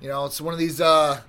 [0.00, 1.20] You know, it's one of these uh,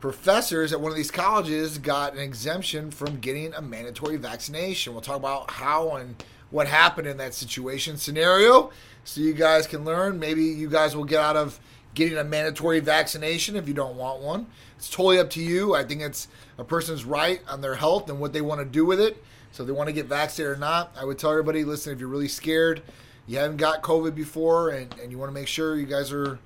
[0.00, 4.92] professors at one of these colleges got an exemption from getting a mandatory vaccination.
[4.92, 8.70] We'll talk about how and what happened in that situation scenario
[9.04, 10.18] so you guys can learn.
[10.18, 11.60] Maybe you guys will get out of
[11.94, 14.46] getting a mandatory vaccination if you don't want one.
[14.76, 15.74] It's totally up to you.
[15.74, 16.26] I think it's
[16.58, 19.22] a person's right on their health and what they want to do with it.
[19.52, 22.08] So they want to get vaccinated or not, I would tell everybody listen, if you're
[22.08, 22.82] really scared,
[23.26, 26.38] you haven't got COVID before, and, and you want to make sure you guys are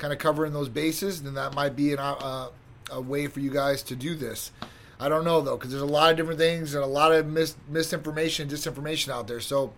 [0.00, 2.48] kind of covering those bases, then that might be an, uh,
[2.90, 4.50] a way for you guys to do this.
[4.98, 7.26] I don't know though, because there's a lot of different things and a lot of
[7.26, 9.40] mis- misinformation, disinformation out there.
[9.40, 9.72] So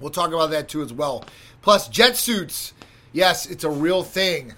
[0.00, 1.24] we'll talk about that too as well.
[1.60, 2.72] Plus, jet suits.
[3.12, 4.54] Yes, it's a real thing.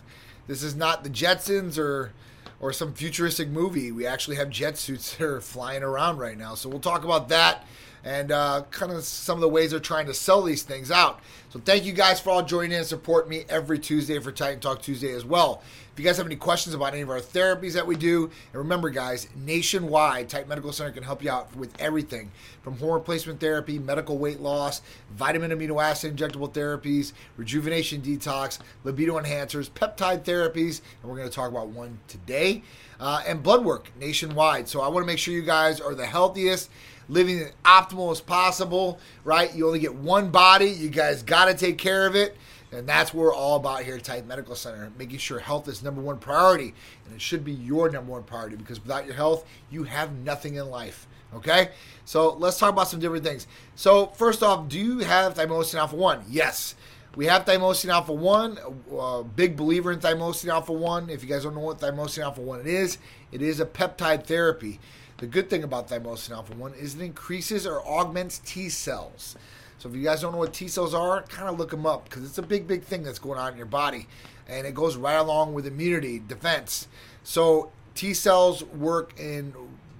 [0.46, 2.12] This is not the Jetsons or
[2.60, 3.92] or some futuristic movie.
[3.92, 6.54] We actually have jet suits that are flying around right now.
[6.54, 7.66] So we'll talk about that
[8.04, 11.20] and uh, kind of some of the ways they're trying to sell these things out.
[11.50, 14.60] So thank you guys for all joining in and support me every Tuesday for Titan
[14.60, 15.62] Talk Tuesday as well.
[15.92, 18.54] If you guys have any questions about any of our therapies that we do, and
[18.54, 22.32] remember, guys, nationwide, Titan Medical Center can help you out with everything
[22.62, 24.82] from hormone replacement therapy, medical weight loss,
[25.12, 31.34] vitamin amino acid injectable therapies, rejuvenation detox, libido enhancers, peptide therapies, and we're going to
[31.34, 32.64] talk about one today,
[32.98, 34.66] uh, and blood work nationwide.
[34.66, 36.70] So I want to make sure you guys are the healthiest
[37.08, 39.54] living as optimal as possible, right?
[39.54, 40.70] You only get one body.
[40.70, 42.36] You guys got to take care of it.
[42.72, 45.82] And that's what we're all about here at Titan Medical Center, making sure health is
[45.82, 46.74] number one priority.
[47.06, 50.56] And it should be your number one priority because without your health, you have nothing
[50.56, 51.06] in life.
[51.34, 51.70] Okay?
[52.04, 53.46] So let's talk about some different things.
[53.76, 56.24] So, first off, do you have thymosin alpha 1?
[56.28, 56.74] Yes.
[57.16, 58.58] We have thymosin alpha 1,
[58.98, 61.10] uh, big believer in thymosin alpha 1.
[61.10, 62.98] If you guys don't know what thymosin alpha 1 is,
[63.30, 64.80] it is a peptide therapy.
[65.18, 69.36] The good thing about thymosin alpha 1 is it increases or augments T cells.
[69.78, 72.08] So if you guys don't know what T cells are, kind of look them up
[72.08, 74.08] because it's a big, big thing that's going on in your body.
[74.48, 76.88] And it goes right along with immunity, defense.
[77.22, 79.54] So T cells work in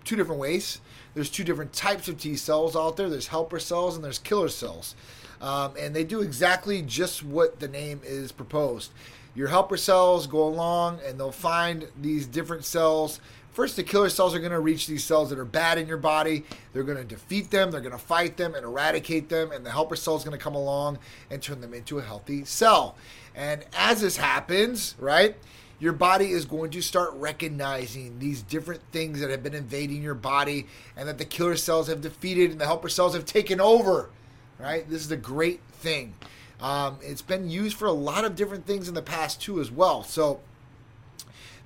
[0.05, 0.81] two different ways.
[1.15, 3.09] There's two different types of T cells out there.
[3.09, 4.97] There's helper cells and there's killer cells.
[5.41, 8.91] Um, and they do exactly just what the name is proposed.
[9.35, 13.21] Your helper cells go along and they'll find these different cells
[13.55, 15.97] First, the killer cells are going to reach these cells that are bad in your
[15.97, 16.45] body.
[16.73, 19.71] They're going to defeat them, they're going to fight them and eradicate them, and the
[19.71, 20.99] helper cell is going to come along
[21.31, 22.97] and turn them into a healthy cell.
[23.33, 25.37] And as this happens, right,
[25.79, 30.15] your body is going to start recognizing these different things that have been invading your
[30.15, 30.67] body
[30.97, 34.11] and that the killer cells have defeated and the helper cells have taken over,
[34.59, 34.89] right?
[34.91, 36.15] This is a great thing.
[36.61, 39.71] Um, it's been used for a lot of different things in the past, too, as
[39.71, 40.03] well.
[40.03, 40.41] So,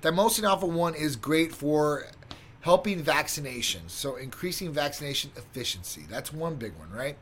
[0.01, 2.07] Thymosin alpha 1 is great for
[2.61, 6.05] helping vaccinations, so increasing vaccination efficiency.
[6.09, 7.17] That's one big one, right?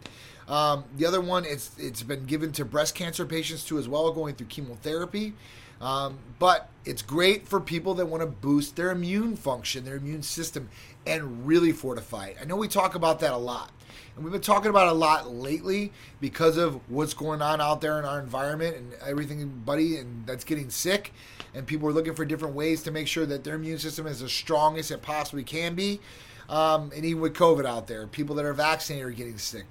[0.47, 4.11] Um, the other one, it's it's been given to breast cancer patients too, as well,
[4.11, 5.33] going through chemotherapy.
[5.81, 10.23] Um, but it's great for people that want to boost their immune function, their immune
[10.23, 10.69] system,
[11.05, 12.37] and really fortify it.
[12.41, 13.71] I know we talk about that a lot.
[14.15, 17.99] And we've been talking about a lot lately because of what's going on out there
[17.99, 21.13] in our environment and everything, buddy, and that's getting sick.
[21.53, 24.23] And people are looking for different ways to make sure that their immune system is
[24.23, 25.99] as strong as it possibly can be.
[26.49, 29.65] Um, and even with COVID out there, people that are vaccinated are getting sick.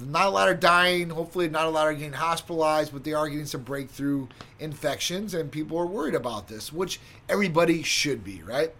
[0.00, 1.10] Not a lot are dying.
[1.10, 4.26] Hopefully, not a lot are getting hospitalized, but they are getting some breakthrough
[4.58, 8.72] infections, and people are worried about this, which everybody should be, right?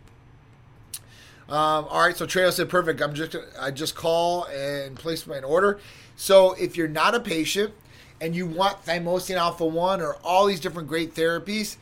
[1.48, 3.02] Um, all right, so Trey said, perfect.
[3.02, 5.78] I'm just I just call and place my order.
[6.16, 7.75] So if you're not a patient
[8.20, 11.76] and you want thymosin alpha one or all these different great therapies,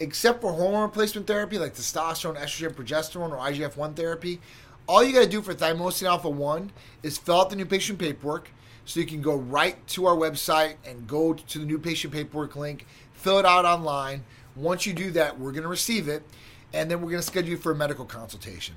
[0.00, 4.40] except for hormone replacement therapy like testosterone, estrogen, progesterone, or IGF one therapy,
[4.88, 7.98] all you got to do for thymosin alpha one is fill out the new patient
[7.98, 8.50] paperwork.
[8.88, 12.56] So you can go right to our website and go to the new patient paperwork
[12.56, 14.24] link, fill it out online.
[14.56, 16.22] Once you do that, we're going to receive it,
[16.72, 18.74] and then we're going to schedule you for a medical consultation.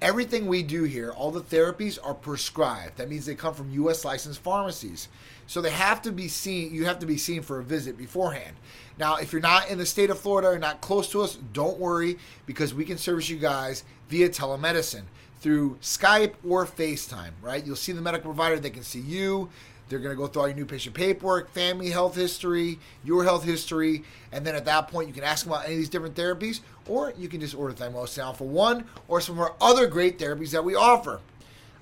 [0.00, 2.98] Everything we do here, all the therapies are prescribed.
[2.98, 4.04] That means they come from U.S.
[4.04, 5.08] licensed pharmacies.
[5.48, 8.54] So they have to be seen, you have to be seen for a visit beforehand.
[8.96, 11.80] Now, if you're not in the state of Florida or not close to us, don't
[11.80, 15.02] worry because we can service you guys via telemedicine
[15.40, 17.64] through Skype or FaceTime, right?
[17.64, 19.48] You'll see the medical provider, they can see you.
[19.88, 23.44] They're going to go through all your new patient paperwork, family health history, your health
[23.44, 26.14] history, and then at that point you can ask them about any of these different
[26.14, 30.18] therapies, or you can just order Thymosin Alpha 1 or some of our other great
[30.18, 31.20] therapies that we offer.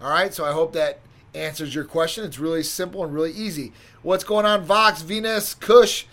[0.00, 1.00] All right, so I hope that
[1.34, 2.24] answers your question.
[2.24, 3.72] It's really simple and really easy.
[4.02, 6.04] What's going on, Vox, Venus, Kush,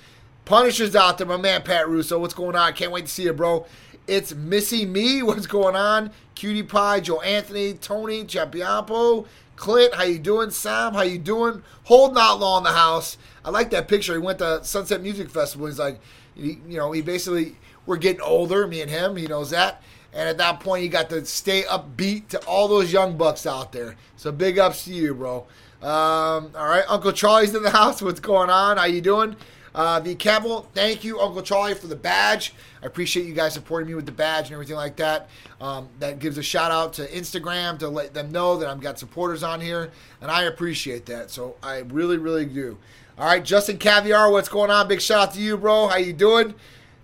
[0.45, 2.19] Punishers out there, my man Pat Russo?
[2.19, 2.73] What's going on?
[2.73, 3.65] Can't wait to see you, bro.
[4.07, 5.23] It's Missy Me.
[5.23, 6.11] What's going on?
[6.35, 9.93] Cutie Pie, Joe Anthony, Tony, Champiampo, Clint.
[9.93, 10.49] How you doing?
[10.49, 11.63] Sam, how you doing?
[11.85, 13.17] Holden Outlaw in the house.
[13.45, 14.13] I like that picture.
[14.13, 15.67] He went to Sunset Music Festival.
[15.67, 16.01] He's like,
[16.35, 17.55] you know, he basically
[17.85, 19.15] we're getting older, me and him.
[19.15, 19.81] He knows that.
[20.13, 23.71] And at that point, you got to stay upbeat to all those young bucks out
[23.71, 23.95] there.
[24.17, 25.47] So big ups to you, bro.
[25.81, 28.01] Um, all right, Uncle Charlie's in the house.
[28.01, 28.77] What's going on?
[28.77, 29.35] How you doing?
[29.75, 32.53] Uh, the Campbell, thank you, Uncle Charlie, for the badge.
[32.81, 35.29] I appreciate you guys supporting me with the badge and everything like that.
[35.59, 38.99] Um, that gives a shout out to Instagram to let them know that I've got
[38.99, 39.91] supporters on here,
[40.21, 41.31] and I appreciate that.
[41.31, 42.77] So I really, really do.
[43.17, 44.87] All right, Justin Caviar, what's going on?
[44.87, 45.87] Big shout out to you, bro.
[45.87, 46.53] How you doing?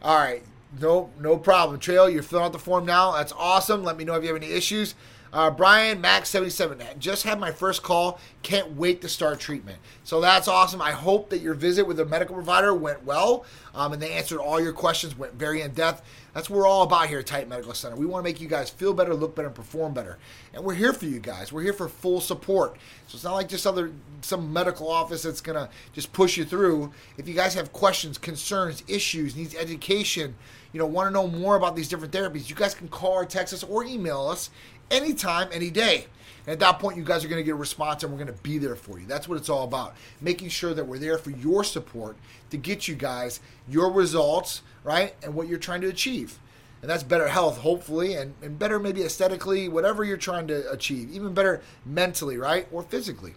[0.02, 0.44] All right,
[0.80, 1.80] no, no problem.
[1.80, 3.14] Trail, you're filling out the form now.
[3.14, 3.84] That's awesome.
[3.84, 4.96] Let me know if you have any issues.
[5.32, 8.20] Uh, Brian Max seventy seven just had my first call.
[8.42, 9.78] Can't wait to start treatment.
[10.04, 10.82] So that's awesome.
[10.82, 13.46] I hope that your visit with a medical provider went well,
[13.76, 15.18] um, and they answered all your questions.
[15.18, 16.02] Went very in depth.
[16.34, 17.96] That's what we're all about here at Titan Medical Center.
[17.96, 20.20] We want to make you guys feel better, look better, and perform better.
[20.54, 21.52] And we're here for you guys.
[21.52, 22.78] We're here for full support.
[23.08, 23.92] So it's not like just other
[24.22, 26.92] some medical office that's gonna just push you through.
[27.18, 30.36] If you guys have questions, concerns, issues, needs education,
[30.72, 33.26] you know, want to know more about these different therapies, you guys can call or
[33.26, 34.52] text us or email us
[34.92, 36.08] anytime, any day.
[36.46, 38.36] And at that point, you guys are going to get a response and we're going
[38.36, 39.06] to be there for you.
[39.06, 39.96] That's what it's all about.
[40.22, 42.18] Making sure that we're there for your support
[42.50, 45.14] to get you guys your results, right?
[45.24, 46.40] And what you're trying to achieve.
[46.82, 51.12] And that's better health, hopefully, and, and better maybe aesthetically, whatever you're trying to achieve.
[51.12, 52.68] Even better mentally, right?
[52.72, 53.34] Or physically.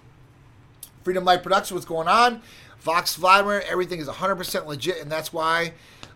[1.02, 2.40] Freedom Light Production, what's going on?
[2.78, 5.72] Vox Vladimir, everything is 100% legit, and that's why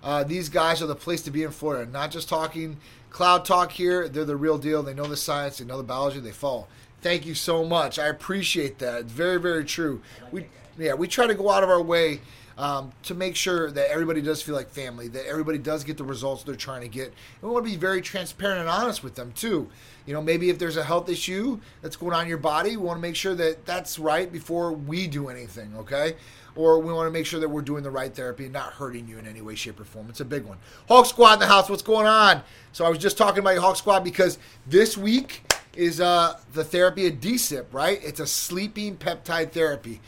[0.06, 1.90] uh, these guys are the place to be in Florida.
[1.90, 2.76] Not just talking
[3.10, 4.84] cloud talk here, they're the real deal.
[4.84, 6.68] They know the science, they know the biology, they follow.
[7.02, 7.98] Thank you so much.
[7.98, 9.00] I appreciate that.
[9.00, 10.00] It's very, very true.
[10.30, 10.46] We,
[10.78, 12.20] yeah, we try to go out of our way
[12.56, 16.04] um, to make sure that everybody does feel like family, that everybody does get the
[16.04, 17.06] results they're trying to get.
[17.06, 19.68] And we want to be very transparent and honest with them too.
[20.06, 22.84] You know, maybe if there's a health issue that's going on in your body, we
[22.84, 25.74] want to make sure that that's right before we do anything.
[25.76, 26.14] Okay,
[26.54, 29.06] or we want to make sure that we're doing the right therapy and not hurting
[29.06, 30.06] you in any way, shape, or form.
[30.08, 30.58] It's a big one.
[30.88, 31.68] Hawk Squad in the house.
[31.68, 32.42] What's going on?
[32.72, 35.42] So I was just talking about Hawk Squad because this week
[35.74, 38.00] is uh, the therapy of DSIP, right?
[38.02, 40.00] It's a sleeping peptide therapy.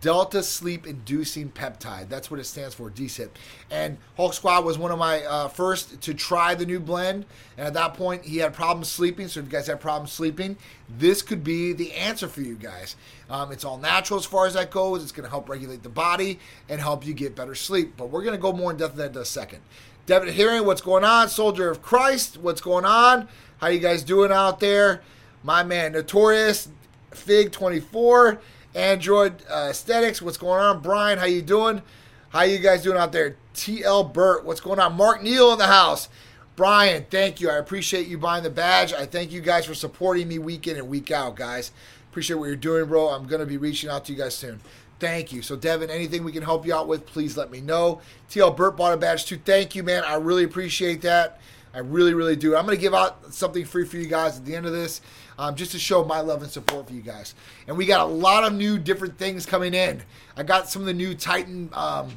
[0.00, 2.08] Delta Sleep Inducing Peptide.
[2.08, 3.30] That's what it stands for, DSIP.
[3.70, 7.24] And Hulk Squad was one of my uh, first to try the new blend.
[7.56, 9.28] And at that point, he had problems sleeping.
[9.28, 10.56] So if you guys have problems sleeping,
[10.98, 12.96] this could be the answer for you guys.
[13.30, 15.02] Um, it's all natural as far as that goes.
[15.02, 16.38] It's going to help regulate the body
[16.68, 17.94] and help you get better sleep.
[17.96, 19.60] But we're going to go more in depth in that in a second.
[20.04, 21.28] Devin Hearing, what's going on?
[21.28, 23.28] Soldier of Christ, what's going on?
[23.58, 25.02] How you guys doing out there?
[25.42, 26.68] My man, Notorious,
[27.12, 28.40] Fig 24.
[28.76, 30.20] Android uh, Aesthetics.
[30.20, 31.18] What's going on, Brian?
[31.18, 31.82] How you doing?
[32.28, 33.36] How you guys doing out there?
[33.54, 34.44] TL Burt.
[34.44, 34.94] What's going on?
[34.96, 36.10] Mark Neal in the house.
[36.56, 37.48] Brian, thank you.
[37.50, 38.92] I appreciate you buying the badge.
[38.92, 41.70] I thank you guys for supporting me week in and week out, guys.
[42.10, 43.08] Appreciate what you're doing, bro.
[43.08, 44.60] I'm to be reaching out to you guys soon.
[44.98, 45.42] Thank you.
[45.42, 48.00] So, Devin, anything we can help you out with, please let me know.
[48.30, 49.38] TL Burt bought a badge too.
[49.38, 50.04] Thank you, man.
[50.04, 51.40] I really appreciate that.
[51.74, 52.56] I really, really do.
[52.56, 55.02] I'm going to give out something free for you guys at the end of this
[55.38, 57.34] um, just to show my love and support for you guys.
[57.66, 60.02] And we got a lot of new different things coming in.
[60.36, 62.10] I got some of the new Titan um,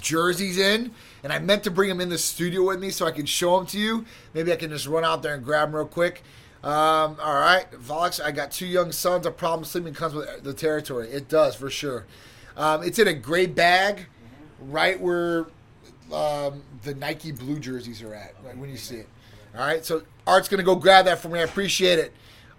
[0.00, 0.92] jerseys in,
[1.22, 3.56] and I meant to bring them in the studio with me so I can show
[3.56, 4.04] them to you.
[4.34, 6.22] Maybe I can just run out there and grab them real quick.
[6.62, 9.26] Um, all right, Vox, I got two young sons.
[9.26, 11.08] A problem sleeping comes with the territory.
[11.10, 12.06] It does for sure.
[12.56, 14.06] Um, it's in a gray bag,
[14.60, 15.46] right where
[16.12, 19.08] um, the Nike blue jerseys are at, right when you see it.
[19.56, 21.40] All right, so Art's to go grab that for me.
[21.40, 22.12] I appreciate it.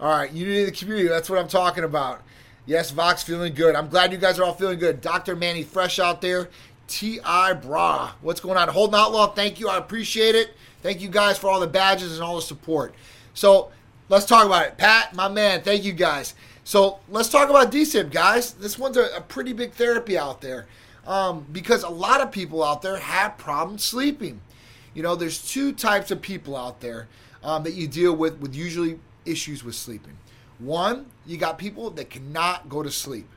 [0.04, 1.08] All right, unity of the community.
[1.08, 2.24] That's what I'm talking about.
[2.66, 3.74] Yes, Vox feeling good.
[3.74, 5.00] I'm glad you guys are all feeling good.
[5.00, 5.34] Dr.
[5.34, 6.50] Manny Fresh out there.
[6.90, 7.54] T.I.
[7.54, 8.12] Bra.
[8.20, 8.68] What's going on?
[8.68, 9.70] Holden Outlaw, thank you.
[9.70, 10.58] I appreciate it.
[10.82, 12.94] Thank you guys for all the badges and all the support.
[13.34, 13.72] So
[14.10, 14.78] let's talk about it.
[14.78, 16.36] Pat, my man, thank you guys.
[16.66, 18.52] So let's talk about DSIP, guys.
[18.52, 20.68] This one's a, a pretty big therapy out there
[21.08, 24.42] um, because a lot of people out there have problems sleeping.
[24.96, 27.08] You know, there's two types of people out there
[27.42, 30.18] um, that you deal with with usually issues with sleeping.
[30.60, 33.28] One, you got people that cannot go to sleep.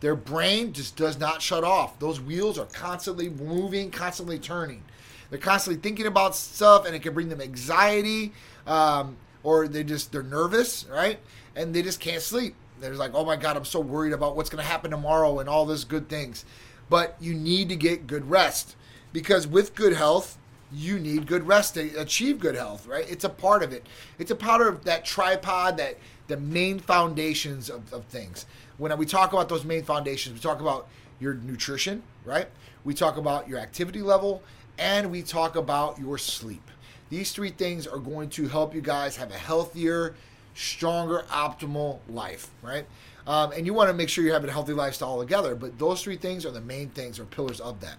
[0.00, 1.98] Their brain just does not shut off.
[1.98, 4.82] Those wheels are constantly moving, constantly turning.
[5.30, 8.32] They're constantly thinking about stuff, and it can bring them anxiety,
[8.66, 11.18] um, or they just they're nervous, right?
[11.54, 12.54] And they just can't sleep.
[12.80, 15.48] They're like, oh my god, I'm so worried about what's going to happen tomorrow and
[15.48, 16.44] all this good things.
[16.88, 18.76] But you need to get good rest
[19.12, 20.38] because with good health,
[20.72, 23.08] you need good rest to achieve good health, right?
[23.08, 23.86] It's a part of it.
[24.18, 25.96] It's a part of that tripod, that
[26.26, 28.46] the main foundations of, of things.
[28.78, 30.88] When we talk about those main foundations, we talk about
[31.20, 32.48] your nutrition, right?
[32.84, 34.42] We talk about your activity level,
[34.78, 36.70] and we talk about your sleep.
[37.08, 40.14] These three things are going to help you guys have a healthier,
[40.54, 42.86] stronger, optimal life, right?
[43.26, 45.54] Um, and you want to make sure you have a healthy lifestyle together.
[45.54, 47.96] But those three things are the main things or pillars of that.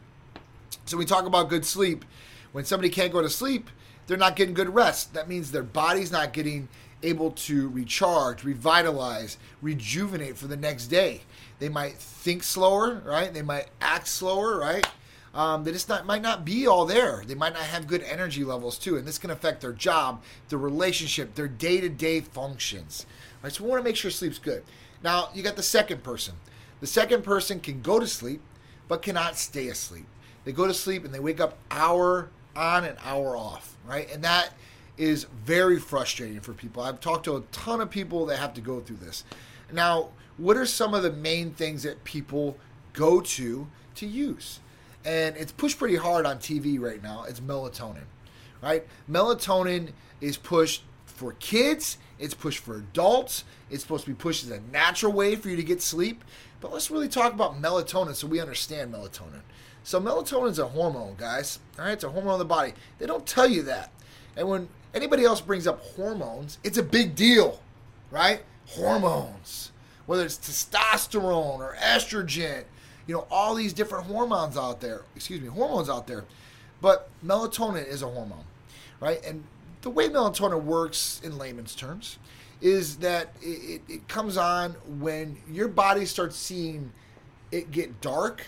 [0.86, 2.06] So we talk about good sleep
[2.58, 3.70] When somebody can't go to sleep,
[4.08, 5.14] they're not getting good rest.
[5.14, 6.70] That means their body's not getting
[7.04, 11.22] able to recharge, revitalize, rejuvenate for the next day.
[11.60, 13.32] They might think slower, right?
[13.32, 14.84] They might act slower, right?
[15.36, 17.22] Um, they just not, might not be all there.
[17.28, 20.58] They might not have good energy levels too, and this can affect their job, their
[20.58, 23.06] relationship, their day-to-day functions.
[23.44, 24.64] Right, so we want to make sure sleep's good.
[25.04, 26.34] Now you got the second person.
[26.80, 28.42] The second person can go to sleep,
[28.88, 30.08] but cannot stay asleep.
[30.44, 34.12] They go to sleep and they wake up hour on and hour off, right?
[34.12, 34.50] And that
[34.98, 36.82] is very frustrating for people.
[36.82, 39.24] I've talked to a ton of people that have to go through this.
[39.72, 42.58] Now, what are some of the main things that people
[42.94, 44.60] go to to use?
[45.06, 47.24] And it's pushed pretty hard on TV right now.
[47.24, 48.06] It's melatonin,
[48.62, 48.86] right?
[49.10, 54.52] Melatonin is pushed for kids, it's pushed for adults, it's supposed to be pushed as
[54.52, 56.24] a natural way for you to get sleep.
[56.60, 59.42] But let's really talk about melatonin so we understand melatonin.
[59.88, 61.60] So melatonin is a hormone, guys.
[61.80, 62.74] All right, it's a hormone of the body.
[63.00, 63.90] They don't tell you that.
[64.36, 67.62] And when anybody else brings up hormones, it's a big deal,
[68.12, 68.42] right?
[68.66, 69.72] Hormones,
[70.06, 72.66] whether it's testosterone or estrogen,
[73.08, 75.04] you know, all these different hormones out there.
[75.16, 76.26] Excuse me, hormones out there.
[76.82, 78.44] But melatonin is a hormone,
[79.00, 79.26] right?
[79.26, 79.46] And
[79.84, 82.18] the way melatonin works in layman's terms
[82.60, 86.92] is that it, it comes on when your body starts seeing
[87.54, 88.48] it get dark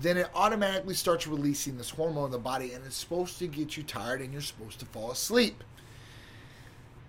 [0.00, 3.76] then it automatically starts releasing this hormone in the body and it's supposed to get
[3.76, 5.62] you tired and you're supposed to fall asleep.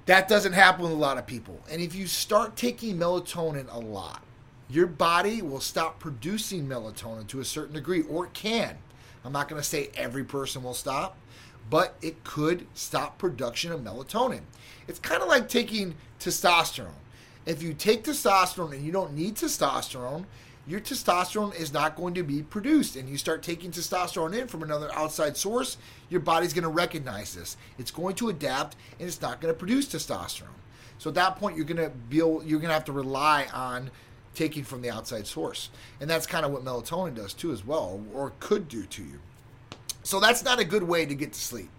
[0.06, 1.62] That doesn't happen with a lot of people.
[1.72, 4.22] And if you start taking melatonin a lot,
[4.70, 8.78] your body will stop producing melatonin to a certain degree, or it can.
[9.24, 11.18] I'm not going to say every person will stop,
[11.70, 14.42] but it could stop production of melatonin.
[14.88, 17.00] It's kind of like taking testosterone.
[17.46, 20.26] If you take testosterone and you don't need testosterone,
[20.66, 22.96] your testosterone is not going to be produced.
[22.96, 25.78] And you start taking testosterone in from another outside source,
[26.10, 27.58] your body's going to recognize this.
[27.78, 30.48] It's going to adapt and it's not going to produce testosterone.
[30.98, 33.48] So at that point, you're going to be able, you're going to have to rely
[33.54, 33.92] on
[34.36, 35.70] taking from the outside source.
[36.00, 39.20] And that's kind of what melatonin does too, as well, or could do to you.
[40.04, 41.70] So that's not a good way to get to sleep.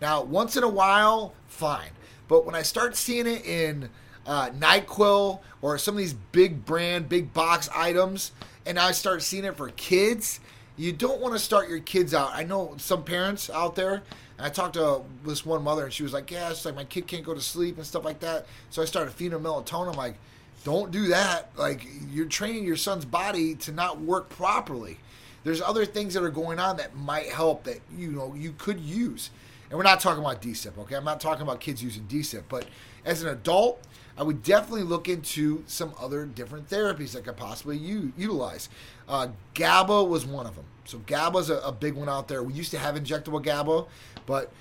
[0.00, 1.90] Now, once in a while, fine.
[2.26, 3.90] But when I start seeing it in
[4.26, 8.32] uh, NyQuil or some of these big brand, big box items,
[8.66, 10.40] and I start seeing it for kids,
[10.76, 12.30] you don't want to start your kids out.
[12.32, 14.02] I know some parents out there.
[14.38, 17.06] I talked to this one mother, and she was like, "Yeah, it's like my kid
[17.06, 19.90] can't go to sleep and stuff like that." So I started feeding him melatonin.
[19.90, 20.16] I'm like,
[20.64, 21.50] "Don't do that.
[21.56, 24.98] Like you're training your son's body to not work properly.
[25.44, 28.80] There's other things that are going on that might help that you know you could
[28.80, 29.30] use."
[29.68, 30.96] And we're not talking about DSIP, okay?
[30.96, 32.66] I'm not talking about kids using DSIP, but
[33.04, 33.80] as an adult,
[34.20, 38.68] I would definitely look into some other different therapies that could possibly u- utilize.
[39.08, 40.66] Uh, GABA was one of them.
[40.84, 42.42] So GABA is a, a big one out there.
[42.42, 43.86] We used to have injectable GABA,
[44.26, 44.52] but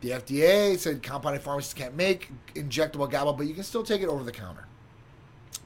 [0.00, 4.08] the FDA said compounded pharmacists can't make injectable GABA, but you can still take it
[4.08, 4.64] over the counter.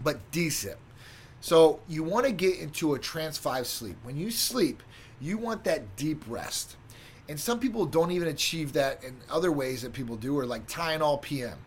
[0.02, 0.74] But DSIP.
[1.40, 3.96] So you want to get into a trance 5 sleep.
[4.02, 4.82] When you sleep,
[5.20, 6.74] you want that deep rest.
[7.28, 10.66] And some people don't even achieve that in other ways that people do, or like
[10.66, 11.58] Tylenol PM.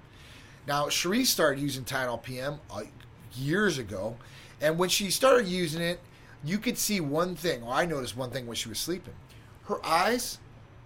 [0.69, 2.83] Now, Cherie started using Tylenol PM uh,
[3.33, 4.15] years ago,
[4.61, 5.99] and when she started using it,
[6.43, 9.15] you could see one thing, or I noticed one thing when she was sleeping.
[9.63, 10.37] Her eyes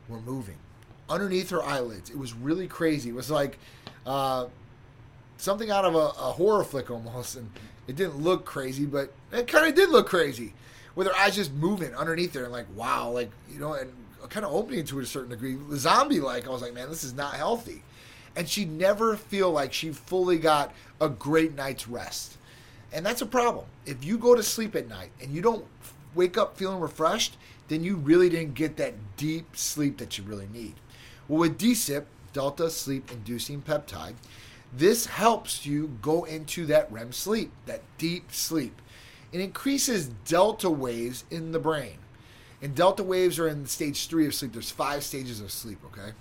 [0.08, 0.56] were moving
[1.10, 2.10] underneath her eyelids.
[2.10, 3.10] It was really crazy.
[3.10, 3.60] It was like
[4.06, 4.46] uh,
[5.36, 7.52] something out of a, a horror flick almost, and
[7.86, 10.54] it didn't look crazy, but it kind of did look crazy
[10.96, 13.92] with her eyes just moving underneath there and like wow like you know and
[14.30, 17.14] kind of opening to a certain degree zombie like i was like man this is
[17.14, 17.84] not healthy
[18.36, 22.38] and she never feel like she fully got a great night's rest.
[22.92, 23.66] And that's a problem.
[23.86, 25.66] If you go to sleep at night and you don't
[26.16, 27.38] wake up feeling refreshed,
[27.68, 30.76] then you really didn't get that deep sleep that you really need.
[31.28, 34.16] Well, with DSIP, Delta Sleep Inducing Peptide,
[34.76, 38.82] this helps you go into that REM sleep, that deep sleep.
[39.32, 41.98] It increases delta waves in the brain.
[42.62, 44.54] And delta waves are in stage three of sleep.
[44.54, 46.14] There's five stages of sleep, okay?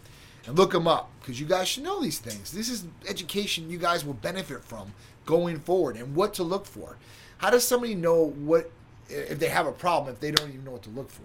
[0.46, 2.52] And look them up because you guys should know these things.
[2.52, 4.92] This is education you guys will benefit from
[5.24, 6.96] going forward and what to look for.
[7.38, 8.70] How does somebody know what
[9.08, 11.22] if they have a problem if they don't even know what to look for?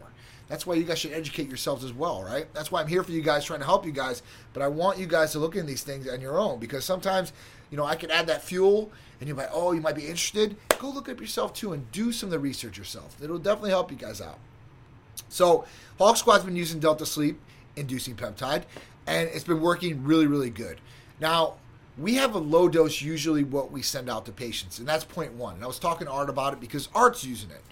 [0.48, 2.52] That's why you guys should educate yourselves as well, right?
[2.54, 4.24] That's why I'm here for you guys, trying to help you guys.
[4.54, 7.34] But I want you guys to look into these things on your own because sometimes,
[7.70, 10.56] you know, I can add that fuel and you're like, oh, you might be interested.
[10.80, 13.22] Go look up yourself too and do some of the research yourself.
[13.22, 14.40] It'll definitely help you guys out.
[15.28, 15.66] So,
[15.98, 17.40] Hawk Squad's been using Delta Sleep
[17.76, 18.64] inducing peptide
[19.08, 20.80] and it's been working really, really good.
[21.20, 21.56] Now,
[21.98, 25.34] we have a low dose, usually what we send out to patients, and that's point
[25.34, 25.56] one.
[25.56, 27.64] And I was talking to Art about it because Art's using it.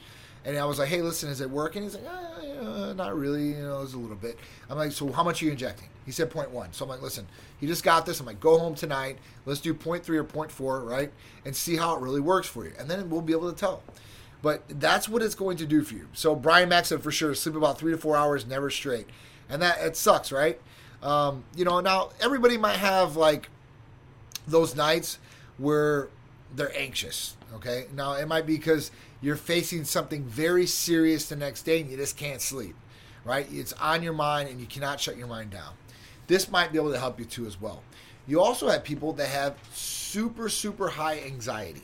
[0.46, 1.82] And I was like, hey, listen, is it working?
[1.84, 3.50] He's like, uh, yeah, not really.
[3.50, 4.38] You know, it's a little bit.
[4.70, 5.89] I'm like, so how much are you injecting?
[6.06, 6.74] He said 0.1.
[6.74, 7.25] So I'm like, listen,
[7.60, 8.20] he just got this.
[8.20, 9.18] I'm like, go home tonight.
[9.48, 11.12] Let's do 0.3 or 0.4, right?
[11.46, 12.74] And see how it really works for you.
[12.77, 13.82] And then we'll be able to tell.
[14.44, 16.08] But that's what it's going to do for you.
[16.13, 19.08] So Brian Mack said for sure, sleep about three to four hours, never straight.
[19.50, 20.62] And that, it sucks, right?
[21.05, 23.50] Um, you know, now everybody might have like
[24.47, 25.19] those nights
[25.57, 26.09] where
[26.55, 27.38] they're anxious.
[27.53, 27.85] Okay.
[27.93, 31.95] Now it might be because you're facing something very serious the next day and you
[31.95, 32.75] just can't sleep,
[33.24, 33.47] right?
[33.51, 35.74] It's on your mind and you cannot shut your mind down.
[36.27, 37.83] This might be able to help you too as well.
[38.27, 41.83] You also have people that have super, super high anxiety.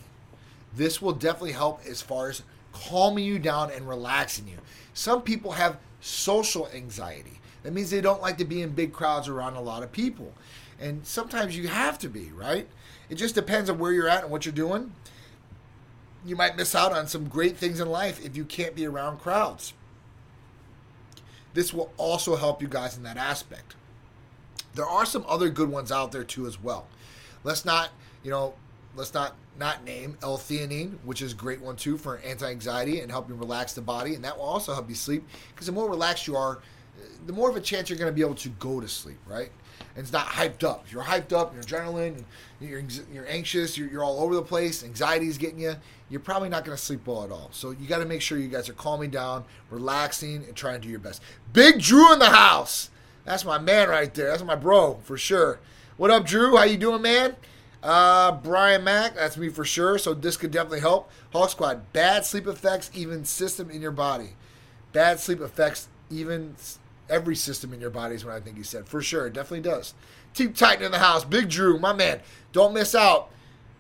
[0.75, 2.41] This will definitely help as far as
[2.73, 4.57] calming you down and relaxing you.
[4.93, 7.39] Some people have social anxiety.
[7.63, 10.33] That means they don't like to be in big crowds around a lot of people.
[10.79, 12.67] And sometimes you have to be, right?
[13.09, 14.93] It just depends on where you're at and what you're doing.
[16.25, 19.19] You might miss out on some great things in life if you can't be around
[19.19, 19.73] crowds.
[21.53, 23.75] This will also help you guys in that aspect.
[24.73, 26.87] There are some other good ones out there too as well.
[27.43, 27.89] Let's not,
[28.23, 28.53] you know,
[28.95, 33.37] let's not not name L-theanine, which is a great one too for anti-anxiety and helping
[33.37, 36.37] relax the body, and that will also help you sleep because the more relaxed you
[36.37, 36.59] are,
[37.25, 39.51] the more of a chance you're going to be able to go to sleep, right?
[39.95, 40.83] And it's not hyped up.
[40.85, 42.23] If you're hyped up, you're adrenaline,
[42.59, 45.75] you're, you're anxious, you're, you're all over the place, anxiety is getting you,
[46.09, 47.49] you're probably not going to sleep well at all.
[47.51, 50.81] So you got to make sure you guys are calming down, relaxing, and trying to
[50.81, 51.21] do your best.
[51.51, 52.89] Big Drew in the house.
[53.25, 54.27] That's my man right there.
[54.27, 55.59] That's my bro for sure.
[55.97, 56.57] What up, Drew?
[56.57, 57.35] How you doing, man?
[57.83, 59.97] Uh, Brian Mack, that's me for sure.
[59.97, 61.09] So this could definitely help.
[61.31, 64.31] Hawk Squad, bad sleep affects even system in your body.
[64.93, 66.55] Bad sleep affects even
[67.11, 68.87] every system in your body is what I think he said.
[68.87, 69.93] For sure, it definitely does.
[70.33, 71.23] Team Titan in the house.
[71.23, 72.21] Big Drew, my man.
[72.53, 73.29] Don't miss out.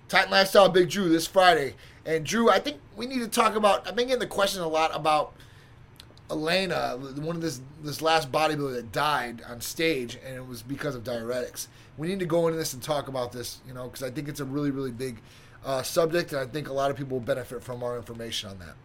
[0.09, 1.75] Titan Lifestyle Big Drew this Friday.
[2.05, 3.87] And Drew, I think we need to talk about.
[3.87, 5.33] I've been getting the question a lot about
[6.29, 10.95] Elena, one of this this last bodybuilder that died on stage, and it was because
[10.95, 11.67] of diuretics.
[11.97, 14.27] We need to go into this and talk about this, you know, because I think
[14.27, 15.17] it's a really really big
[15.65, 18.59] uh, subject, and I think a lot of people will benefit from our information on
[18.59, 18.75] that.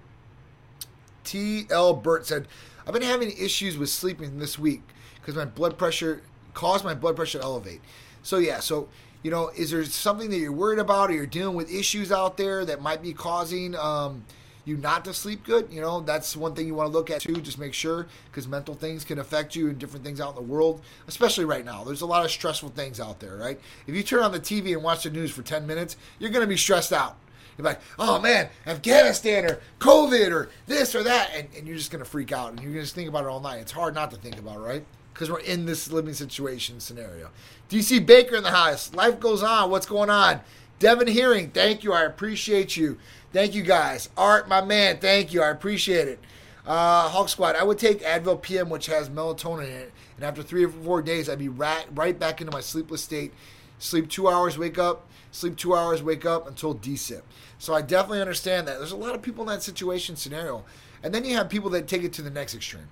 [1.25, 1.67] T.
[1.71, 1.95] L.
[1.95, 2.47] Burt said,
[2.87, 4.83] I've been having issues with sleeping this week
[5.17, 6.23] because my blood pressure
[6.55, 7.81] caused my blood pressure to elevate.
[8.23, 8.89] So yeah, so
[9.25, 12.37] you know, is there something that you're worried about, or you're dealing with issues out
[12.37, 14.25] there that might be causing um,
[14.65, 15.67] you not to sleep good?
[15.69, 17.41] You know, that's one thing you want to look at too.
[17.41, 20.43] Just make sure because mental things can affect you and different things out in the
[20.43, 21.83] world, especially right now.
[21.83, 23.59] There's a lot of stressful things out there, right?
[23.89, 26.45] If you turn on the TV and watch the news for 10 minutes, you're going
[26.45, 27.17] to be stressed out.
[27.57, 31.91] You're like, oh man, Afghanistan or COVID or this or that, and, and you're just
[31.91, 33.61] gonna freak out and you're gonna just think about it all night.
[33.61, 34.85] It's hard not to think about, it, right?
[35.13, 37.31] Because we're in this living situation scenario.
[37.71, 38.93] DC Baker in the house.
[38.95, 39.71] Life goes on.
[39.71, 40.41] What's going on?
[40.79, 41.93] Devin Hearing, thank you.
[41.95, 42.99] I appreciate you.
[43.33, 44.11] Thank you guys.
[44.17, 45.43] Art, my man, thank you.
[45.43, 46.19] I appreciate it.
[46.67, 50.43] Uh, Hawk Squad, I would take Advil PM, which has melatonin in it, and after
[50.43, 53.33] three or four days, I'd be right, right back into my sleepless state.
[53.79, 57.23] Sleep two hours, wake up, sleep two hours, wake up until DSIP.
[57.59, 58.79] So I definitely understand that.
[58.79, 60.65] There's a lot of people in that situation scenario.
[61.03, 62.89] And then you have people that take it to the next extreme.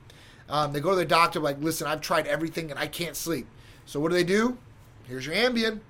[0.49, 3.47] Um, they go to the doctor, like, listen, I've tried everything and I can't sleep.
[3.87, 4.59] So what do they do?
[5.05, 5.81] Here's your Ambien.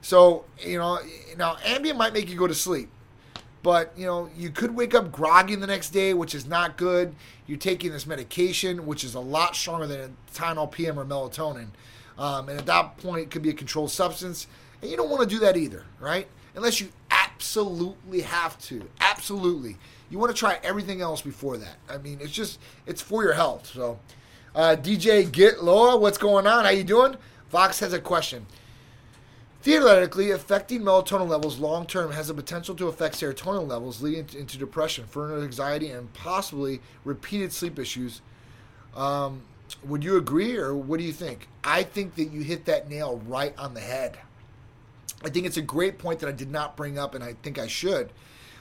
[0.00, 0.98] So, you know,
[1.36, 2.90] now Ambien might make you go to sleep.
[3.62, 7.14] But, you know, you could wake up groggy the next day, which is not good.
[7.48, 11.68] You're taking this medication, which is a lot stronger than Tylenol PM or melatonin.
[12.16, 14.46] Um, and at that point, it could be a controlled substance.
[14.80, 16.28] And you don't want to do that either, right?
[16.54, 16.90] Unless you
[17.36, 18.88] absolutely have to.
[19.00, 19.76] Absolutely.
[20.08, 21.76] You want to try everything else before that.
[21.88, 23.66] I mean, it's just, it's for your health.
[23.66, 23.98] So,
[24.54, 26.64] uh, DJ Get Loa, what's going on?
[26.64, 27.16] How you doing?
[27.50, 28.46] Fox has a question.
[29.60, 34.56] Theoretically, affecting melatonin levels long term has the potential to affect serotonin levels, leading into
[34.56, 38.22] depression, further anxiety, and possibly repeated sleep issues.
[38.94, 39.42] Um,
[39.84, 41.48] would you agree, or what do you think?
[41.64, 44.16] I think that you hit that nail right on the head.
[45.24, 47.58] I think it's a great point that I did not bring up, and I think
[47.58, 48.12] I should.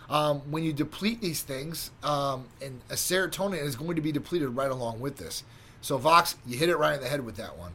[0.10, 4.49] Um, when you deplete these things, um, and a serotonin is going to be depleted
[4.49, 5.43] right along with this.
[5.81, 7.73] So, Vox, you hit it right in the head with that one.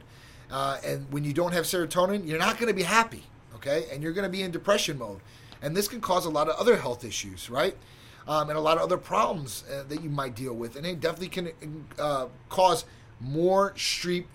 [0.50, 3.24] Uh, and when you don't have serotonin, you're not going to be happy,
[3.56, 3.86] okay?
[3.92, 5.20] And you're going to be in depression mode.
[5.62, 7.76] And this can cause a lot of other health issues, right?
[8.26, 10.76] Um, and a lot of other problems uh, that you might deal with.
[10.76, 12.84] And it definitely can uh, cause
[13.20, 14.28] more sleep,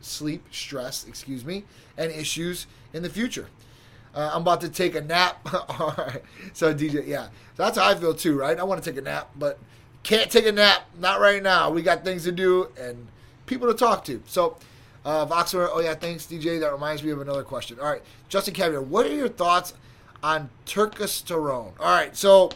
[0.00, 1.64] sleep stress, excuse me,
[1.96, 3.46] and issues in the future.
[4.14, 5.40] Uh, I'm about to take a nap.
[5.80, 6.22] All right.
[6.52, 8.58] So DJ, yeah, that's how I feel too, right?
[8.58, 9.58] I want to take a nap, but
[10.02, 10.82] can't take a nap.
[10.98, 11.70] Not right now.
[11.70, 13.06] We got things to do and
[13.46, 14.22] people to talk to.
[14.26, 14.56] So,
[15.04, 16.60] uh, Voxer, oh yeah, thanks DJ.
[16.60, 17.78] That reminds me of another question.
[17.80, 19.74] All right, Justin Caviar, what are your thoughts
[20.22, 21.72] on testosterone?
[21.78, 22.50] All right, so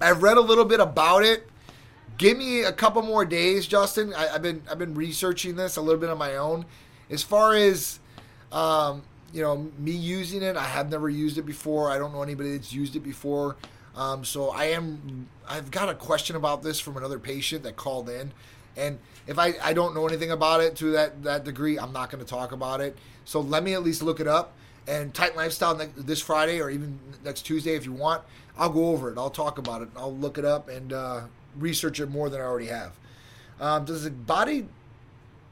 [0.00, 1.48] I've read a little bit about it.
[2.18, 4.12] Give me a couple more days, Justin.
[4.14, 6.66] I, have been I've been researching this a little bit on my own.
[7.10, 7.98] As far as
[8.52, 9.02] um,
[9.32, 11.90] you know, me using it, I have never used it before.
[11.90, 13.56] I don't know anybody that's used it before.
[13.94, 15.28] Um, so I am.
[15.48, 18.32] I've got a question about this from another patient that called in,
[18.76, 22.10] and if I, I don't know anything about it to that that degree, I'm not
[22.10, 22.96] going to talk about it.
[23.24, 24.54] So let me at least look it up.
[24.88, 28.22] And Titan Lifestyle next, this Friday or even next Tuesday, if you want,
[28.58, 29.18] I'll go over it.
[29.18, 29.88] I'll talk about it.
[29.96, 31.20] I'll look it up and uh,
[31.56, 32.92] research it more than I already have.
[33.60, 34.66] Um, does the body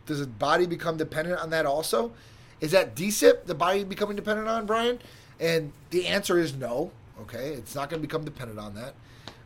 [0.07, 2.13] does the body become dependent on that also?
[2.61, 4.99] Is that DSIP the body becoming dependent on, Brian?
[5.39, 6.93] And the answer is no.
[7.23, 8.95] Okay, it's not going to become dependent on that.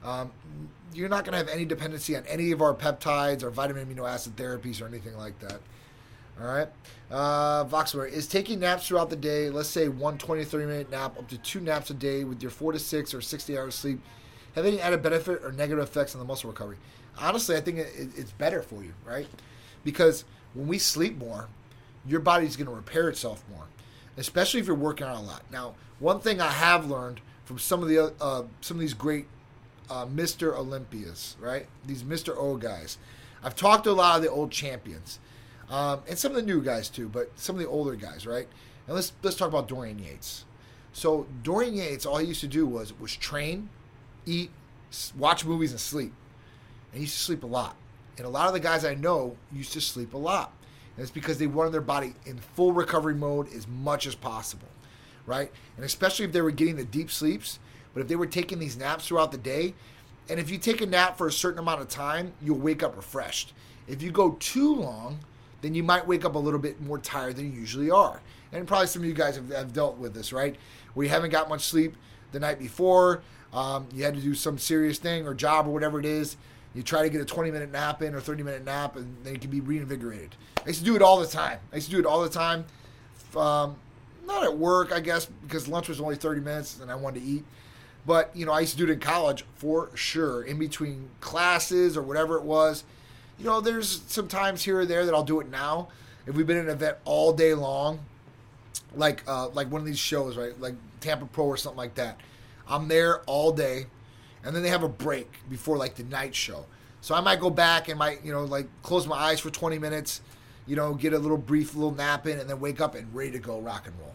[0.05, 0.33] Um,
[0.93, 4.09] you're not going to have any dependency on any of our peptides or vitamin amino
[4.09, 5.61] acid therapies or anything like that.
[6.41, 6.69] All right.
[7.11, 9.51] Uh, Voxler is taking naps throughout the day.
[9.51, 12.51] Let's say one 20, 30 minute nap, up to two naps a day with your
[12.51, 14.01] four to six or 60 hours sleep.
[14.55, 16.77] Have any added benefit or negative effects on the muscle recovery?
[17.19, 19.27] Honestly, I think it, it, it's better for you, right?
[19.85, 20.25] Because
[20.55, 21.49] when we sleep more,
[22.07, 23.65] your body's going to repair itself more,
[24.17, 25.43] especially if you're working out a lot.
[25.51, 29.27] Now, one thing I have learned from some of the uh, some of these great
[29.91, 30.57] uh, Mr.
[30.57, 31.67] Olympias, right?
[31.87, 32.37] These Mr.
[32.37, 32.99] O guys.
[33.43, 35.19] I've talked to a lot of the old champions,
[35.69, 38.49] um, and some of the new guys too, but some of the older guys, right?
[38.87, 40.45] And let's let's talk about Dorian Yates.
[40.93, 43.69] So Dorian Yates, all he used to do was was train,
[44.27, 44.51] eat,
[45.17, 46.13] watch movies, and sleep.
[46.93, 47.77] And he used to sleep a lot.
[48.17, 50.53] And a lot of the guys I know used to sleep a lot.
[50.97, 54.69] It's because they wanted their body in full recovery mode as much as possible
[55.27, 55.51] right?
[55.77, 57.59] And especially if they were getting the deep sleeps,
[57.93, 59.75] but if they were taking these naps throughout the day,
[60.29, 62.97] and if you take a nap for a certain amount of time, you'll wake up
[62.97, 63.53] refreshed.
[63.87, 65.21] If you go too long,
[65.61, 68.21] then you might wake up a little bit more tired than you usually are.
[68.53, 70.57] And probably some of you guys have, have dealt with this, right?
[70.95, 71.97] Where you haven't got much sleep
[72.33, 76.01] the night before, um, you had to do some serious thing or job or whatever
[76.01, 76.37] it is.
[76.75, 79.35] You try to get a 20 minute nap in or 30 minute nap, and then
[79.35, 80.35] you can be reinvigorated.
[80.65, 81.59] I used to do it all the time.
[81.73, 82.65] I used to do it all the time.
[83.37, 83.77] Um,
[84.27, 87.27] not at work, I guess, because lunch was only 30 minutes and I wanted to
[87.27, 87.45] eat.
[88.07, 91.97] But, you know, I used to do it in college for sure, in between classes
[91.97, 92.85] or whatever it was.
[93.39, 95.89] You know, there's some times here or there that I'll do it now.
[96.27, 98.01] If we've been in an event all day long,
[98.95, 100.59] like uh, like one of these shows, right?
[100.61, 102.21] Like Tampa Pro or something like that.
[102.69, 103.87] I'm there all day,
[104.45, 106.67] and then they have a break before like the night show.
[107.01, 109.79] So I might go back and might you know like close my eyes for 20
[109.79, 110.21] minutes,
[110.67, 113.33] you know, get a little brief little nap in, and then wake up and ready
[113.33, 114.15] to go rock and roll.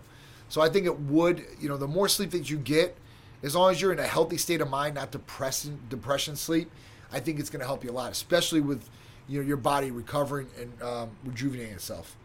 [0.50, 2.98] So I think it would, you know, the more sleep that you get,
[3.44, 6.72] as long as you're in a healthy state of mind, not depression depression sleep,
[7.12, 8.90] I think it's going to help you a lot, especially with
[9.28, 12.18] you know your body recovering and um, rejuvenating itself.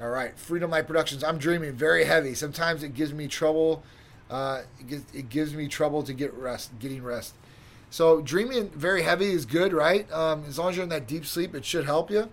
[0.00, 1.22] All right, Freedom Light Productions.
[1.22, 2.34] I'm dreaming very heavy.
[2.34, 3.82] Sometimes it gives me trouble.
[4.30, 4.62] Uh,
[5.12, 7.34] it, gives, me trouble to get rest, getting rest.
[7.90, 10.10] So dreaming very heavy is good, right?
[10.12, 12.30] Um, as long as you're in that deep sleep, it should help you.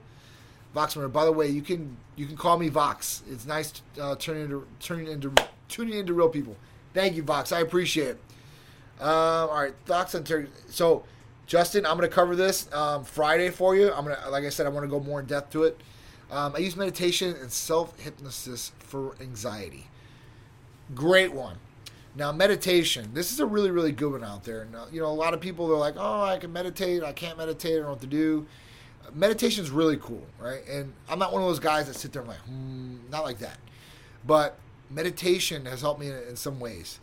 [0.75, 1.11] Voxmer.
[1.11, 3.23] By the way, you can you can call me Vox.
[3.29, 5.33] It's nice uh, turning into turning into
[5.69, 6.55] tuning into real people.
[6.93, 7.51] Thank you, Vox.
[7.51, 8.19] I appreciate it.
[8.99, 10.47] Um, all right, thoughts on Terry.
[10.69, 11.03] So,
[11.47, 13.91] Justin, I'm to cover this um, Friday for you.
[13.91, 15.79] I'm gonna, like I said, I want to go more in depth to it.
[16.29, 19.87] Um, I use meditation and self hypnosis for anxiety.
[20.93, 21.57] Great one.
[22.17, 23.11] Now, meditation.
[23.13, 24.67] This is a really, really good one out there.
[24.75, 27.03] Uh, you know, a lot of people are like, "Oh, I can meditate.
[27.03, 27.73] I can't meditate.
[27.73, 28.47] I don't know what to do."
[29.13, 30.67] meditation is really cool, right?
[30.67, 33.39] And I'm not one of those guys that sit there and like, hmm, not like
[33.39, 33.57] that.
[34.25, 34.57] But
[34.89, 36.99] meditation has helped me in, in some ways.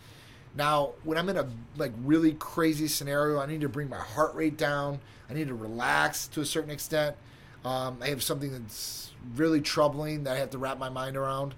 [0.57, 4.35] Now, when I'm in a like really crazy scenario, I need to bring my heart
[4.35, 5.01] rate down.
[5.29, 7.17] I need to relax to a certain extent.
[7.65, 11.55] Um, I have something that's really troubling that I have to wrap my mind around.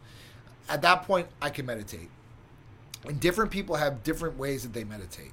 [0.68, 2.08] At that point, I can meditate.
[3.06, 5.32] And different people have different ways that they meditate.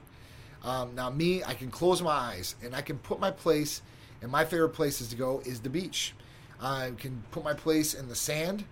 [0.64, 3.82] Um, now, me, I can close my eyes and I can put my place
[4.22, 6.14] and my favorite places to go is the beach.
[6.62, 8.64] I can put my place in the sand.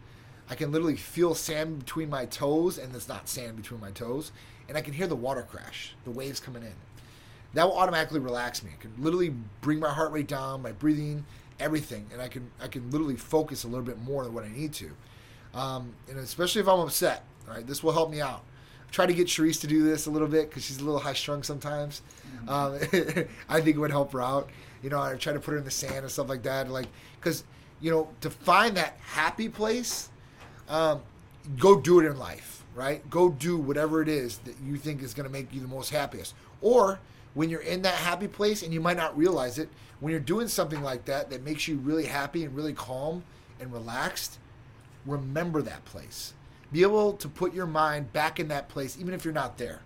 [0.49, 4.31] I can literally feel sand between my toes, and it's not sand between my toes.
[4.69, 6.73] And I can hear the water crash, the waves coming in.
[7.53, 8.71] That will automatically relax me.
[8.71, 11.25] It can literally bring my heart rate down, my breathing,
[11.59, 14.49] everything, and I can I can literally focus a little bit more than what I
[14.49, 14.91] need to.
[15.53, 18.43] Um, and especially if I'm upset, right, this will help me out.
[18.91, 21.13] Try to get Charisse to do this a little bit because she's a little high
[21.13, 22.01] strung sometimes.
[22.45, 22.49] Mm-hmm.
[22.49, 24.49] Um, I think it would help her out
[24.81, 26.69] you know, I try to put her in the sand and stuff like that.
[26.69, 26.87] Like,
[27.19, 27.43] because,
[27.79, 30.09] you know, to find that happy place,
[30.69, 31.01] um,
[31.57, 33.07] go do it in life, right?
[33.09, 35.89] Go do whatever it is that you think is going to make you the most
[35.89, 36.33] happiest.
[36.61, 36.99] Or
[37.33, 40.47] when you're in that happy place and you might not realize it, when you're doing
[40.47, 43.23] something like that that makes you really happy and really calm
[43.59, 44.39] and relaxed,
[45.05, 46.33] remember that place.
[46.71, 49.81] Be able to put your mind back in that place, even if you're not there.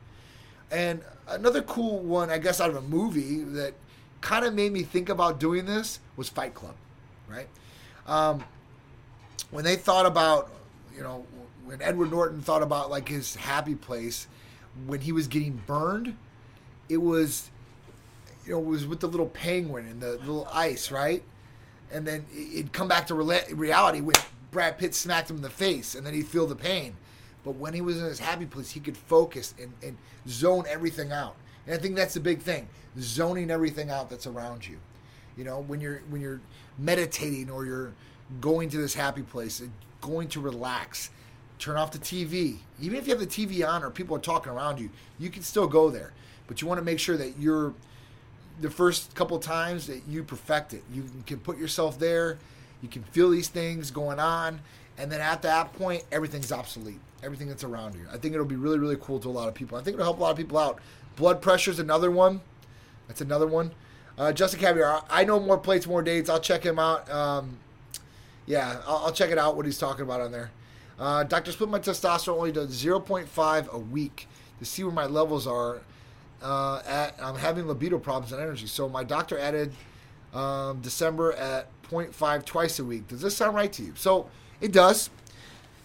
[0.71, 3.73] And another cool one, I guess, out of a movie that
[4.21, 6.75] kind of made me think about doing this was Fight Club,
[7.27, 7.47] right?
[8.07, 8.43] Um,
[9.51, 10.51] when they thought about,
[10.95, 11.25] you know,
[11.65, 14.27] when Edward Norton thought about like his happy place,
[14.85, 16.15] when he was getting burned,
[16.89, 17.49] it was,
[18.45, 21.23] you know, it was with the little penguin and the little ice, right?
[21.91, 24.15] And then it'd come back to reality when
[24.55, 26.95] Brad Pitt smacked him in the face, and then he'd feel the pain.
[27.43, 29.97] But when he was in his happy place, he could focus and, and
[30.29, 31.35] zone everything out.
[31.65, 34.77] And I think that's the big thing: zoning everything out that's around you.
[35.35, 36.39] You know, when you're when you're
[36.79, 37.91] meditating or you're
[38.39, 39.65] going to this happy place, uh,
[39.99, 41.09] going to relax,
[41.59, 42.59] turn off the TV.
[42.79, 44.89] Even if you have the TV on or people are talking around you,
[45.19, 46.13] you can still go there.
[46.47, 47.73] But you want to make sure that you're
[48.61, 50.83] the first couple times that you perfect it.
[50.93, 52.37] You can put yourself there.
[52.81, 54.61] You can feel these things going on,
[54.97, 56.99] and then at that point, everything's obsolete.
[57.23, 58.05] Everything that's around you.
[58.11, 59.77] I think it'll be really, really cool to a lot of people.
[59.77, 60.79] I think it'll help a lot of people out.
[61.15, 62.41] Blood pressure is another one.
[63.07, 63.71] That's another one.
[64.17, 66.29] Uh, Justin Caviar, I know more plates, more dates.
[66.29, 67.09] I'll check him out.
[67.09, 67.57] Um,
[68.45, 70.51] yeah, I'll, I'll, check it out what he's talking about on there.
[70.99, 71.51] Uh, Dr.
[71.51, 74.27] Split my testosterone only does 0.5 a week
[74.59, 75.81] to see where my levels are.
[76.41, 78.67] Uh, at I'm having libido problems and energy.
[78.67, 79.73] So my doctor added
[80.33, 83.07] um, December at 0.5 twice a week.
[83.07, 83.93] Does this sound right to you?
[83.95, 84.29] So
[84.61, 85.09] it does.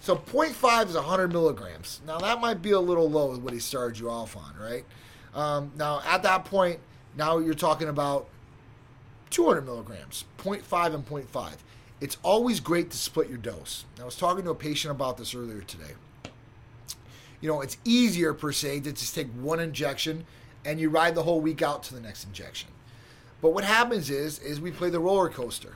[0.00, 2.00] So 0.5 is 100 milligrams.
[2.06, 4.84] Now that might be a little low with what he started you off on, right?
[5.34, 6.80] Um, now at that point,
[7.16, 8.28] now you're talking about
[9.30, 11.56] 200 milligrams, 0.5 and 0.5.
[12.00, 13.84] It's always great to split your dose.
[14.00, 15.92] I was talking to a patient about this earlier today.
[17.40, 20.24] You know, it's easier per se to just take one injection
[20.64, 22.70] and you ride the whole week out to the next injection.
[23.40, 25.72] But what happens is, is we play the roller coaster,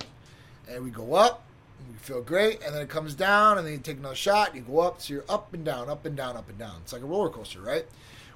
[0.69, 1.45] and we go up,
[1.91, 4.63] we feel great, and then it comes down, and then you take another shot, you
[4.63, 6.77] go up, so you're up and down, up and down, up and down.
[6.83, 7.87] It's like a roller coaster, right?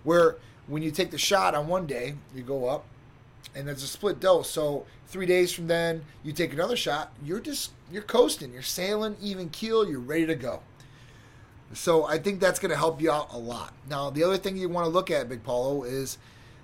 [0.04, 0.36] Where
[0.66, 2.84] when you take the shot on one day, you go up,
[3.54, 4.50] and there's a split dose.
[4.50, 7.12] So three days from then, you take another shot.
[7.24, 8.52] You're just you're coasting.
[8.52, 9.88] You're sailing even keel.
[9.88, 10.60] You're ready to go.
[11.72, 13.74] So I think that's going to help you out a lot.
[13.88, 16.18] Now the other thing you want to look at, Big Paulo, is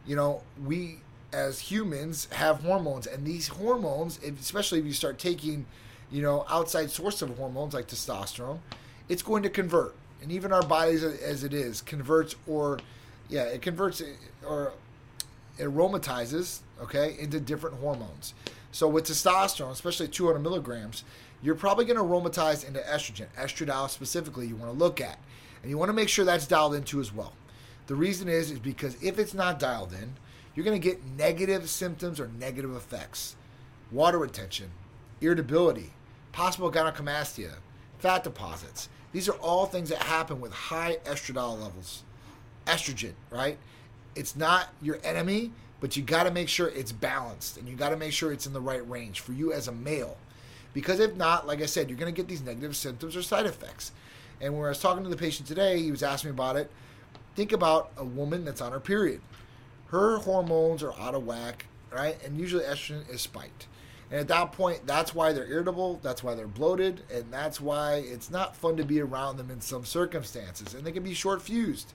[0.07, 0.99] you know we
[1.35, 5.67] as humans have hormones, and these hormones, especially if you start taking
[6.11, 8.61] you know outside source of hormones like testosterone,
[9.09, 9.95] it's going to convert.
[10.23, 12.79] And even our bodies as it is converts or
[13.29, 14.05] yeah, it converts eh,
[14.47, 14.73] or
[15.59, 18.35] aromatizes, okay, into different hormones.
[18.73, 21.05] So with testosterone, especially 200 milligrams,
[21.43, 24.47] you're probably going to aromatize into estrogen, estradiol specifically.
[24.47, 25.19] You want to look at,
[25.63, 27.35] and you want to make sure that's dialed into as well.
[27.87, 30.15] The reason is is because if it's not dialed in,
[30.55, 33.37] you're going to get negative symptoms or negative effects,
[33.91, 34.71] water retention,
[35.21, 35.93] irritability,
[36.33, 37.55] possible gynecomastia,
[37.99, 38.89] fat deposits.
[39.13, 42.03] These are all things that happen with high estradiol levels.
[42.67, 43.59] Estrogen, right?
[44.17, 47.91] it's not your enemy, but you got to make sure it's balanced and you got
[47.91, 50.17] to make sure it's in the right range for you as a male.
[50.73, 53.47] Because if not, like I said, you're going to get these negative symptoms or side
[53.47, 53.93] effects.
[54.41, 56.71] And when I was talking to the patient today, he was asking me about it.
[57.37, 59.21] Think about a woman that's on her period.
[59.95, 62.21] Her hormones are out of whack, right?
[62.25, 63.69] And usually estrogen is spiked.
[64.11, 68.03] And at that point, that's why they're irritable, that's why they're bloated, and that's why
[68.05, 70.75] it's not fun to be around them in some circumstances.
[70.75, 71.95] And they can be short fused.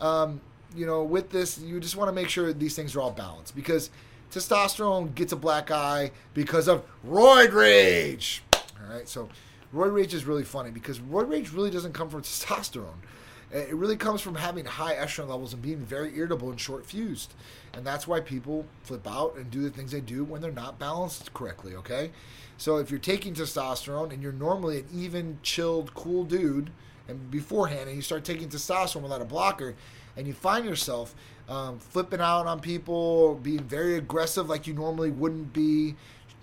[0.00, 0.40] Um,
[0.76, 3.56] you know, with this, you just want to make sure these things are all balanced
[3.56, 3.90] because
[4.30, 8.44] testosterone gets a black eye because of roid rage.
[8.54, 9.28] All right, so
[9.74, 13.02] roid rage is really funny because roid rage really doesn't come from testosterone.
[13.50, 17.32] It really comes from having high estrogen levels and being very irritable and short fused.
[17.72, 20.78] And that's why people flip out and do the things they do when they're not
[20.78, 22.10] balanced correctly, okay?
[22.58, 26.70] So if you're taking testosterone and you're normally an even, chilled, cool dude,
[27.08, 29.74] and beforehand, and you start taking testosterone without a blocker,
[30.16, 31.14] and you find yourself
[31.48, 35.94] um, flipping out on people, being very aggressive like you normally wouldn't be,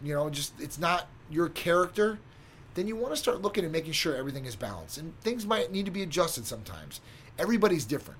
[0.04, 2.18] you know, just it's not your character,
[2.75, 4.97] then you want to start looking and making sure everything is balanced.
[4.97, 7.01] And things might need to be adjusted sometimes.
[7.39, 8.19] Everybody's different.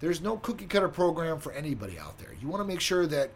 [0.00, 2.30] There's no cookie cutter program for anybody out there.
[2.40, 3.30] You want to make sure that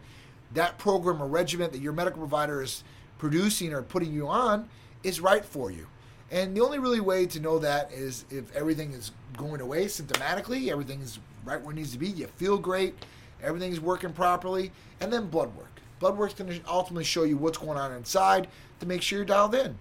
[0.53, 2.83] that program or regimen that your medical provider is
[3.17, 4.67] producing or putting you on
[5.03, 5.87] is right for you.
[6.29, 10.69] And the only really way to know that is if everything is going away symptomatically,
[10.69, 12.07] everything is right where it needs to be.
[12.07, 12.95] You feel great,
[13.41, 15.79] everything's working properly, and then blood work.
[15.99, 18.47] Blood work's going to ultimately show you what's going on inside
[18.81, 19.77] to make sure you're dialed in.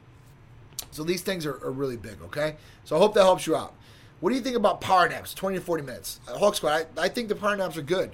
[0.96, 2.56] So these things are, are really big, okay?
[2.84, 3.74] So I hope that helps you out.
[4.20, 6.20] What do you think about power naps, 20 to 40 minutes?
[6.26, 8.12] Uh, Hulk Squad, I, I think the power naps are good.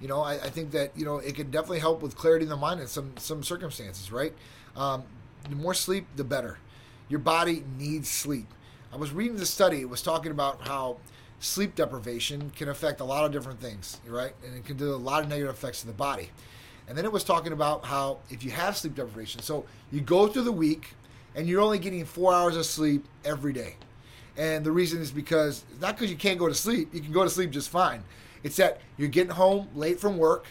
[0.00, 2.48] You know, I, I, think that, you know, it can definitely help with clarity in
[2.48, 4.32] the mind in some, some circumstances, right?
[4.76, 5.02] Um,
[5.48, 6.58] the more sleep, the better.
[7.08, 8.46] Your body needs sleep.
[8.92, 10.98] I was reading the study, it was talking about how
[11.40, 14.34] sleep deprivation can affect a lot of different things, right?
[14.46, 16.30] And it can do a lot of negative effects to the body.
[16.86, 20.28] And then it was talking about how if you have sleep deprivation, so you go
[20.28, 20.94] through the week
[21.34, 23.76] and you're only getting four hours of sleep every day.
[24.36, 27.12] And the reason is because it's not because you can't go to sleep, you can
[27.12, 28.02] go to sleep just fine.
[28.42, 30.46] It's that you're getting home late from work,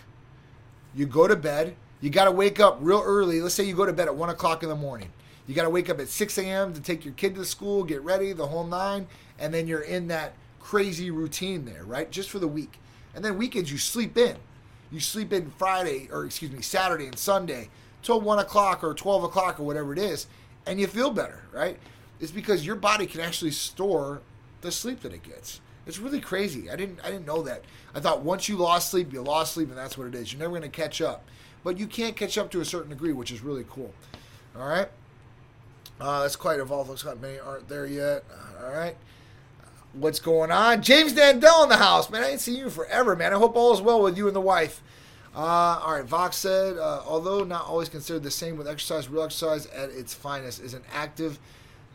[0.95, 3.41] you go to bed, you got to wake up real early.
[3.41, 5.11] Let's say you go to bed at 1 o'clock in the morning.
[5.47, 6.73] You got to wake up at 6 a.m.
[6.73, 9.07] to take your kid to school, get ready, the whole nine,
[9.39, 12.09] and then you're in that crazy routine there, right?
[12.11, 12.79] Just for the week.
[13.15, 14.37] And then weekends, you sleep in.
[14.91, 17.69] You sleep in Friday, or excuse me, Saturday and Sunday
[18.01, 20.27] till 1 o'clock or 12 o'clock or whatever it is,
[20.69, 21.79] and you feel better, right?
[22.19, 24.21] It's because your body can actually store
[24.61, 25.61] the sleep that it gets.
[25.87, 26.69] It's really crazy.
[26.69, 27.63] I didn't I didn't know that.
[27.95, 30.31] I thought once you lost sleep, you lost sleep, and that's what it is.
[30.31, 31.25] You're never going to catch up,
[31.63, 33.91] but you can't catch up to a certain degree, which is really cool.
[34.55, 34.89] All right,
[35.99, 36.89] uh, that's quite evolved.
[36.91, 38.23] Looks like many aren't there yet.
[38.63, 38.95] All right,
[39.93, 40.83] what's going on?
[40.83, 42.23] James Dandel in the house, man.
[42.23, 43.33] I ain't seen you forever, man.
[43.33, 44.83] I hope all is well with you and the wife.
[45.39, 49.23] Uh, all right, Vox said, uh, although not always considered the same with exercise, real
[49.23, 51.39] exercise at its finest is an active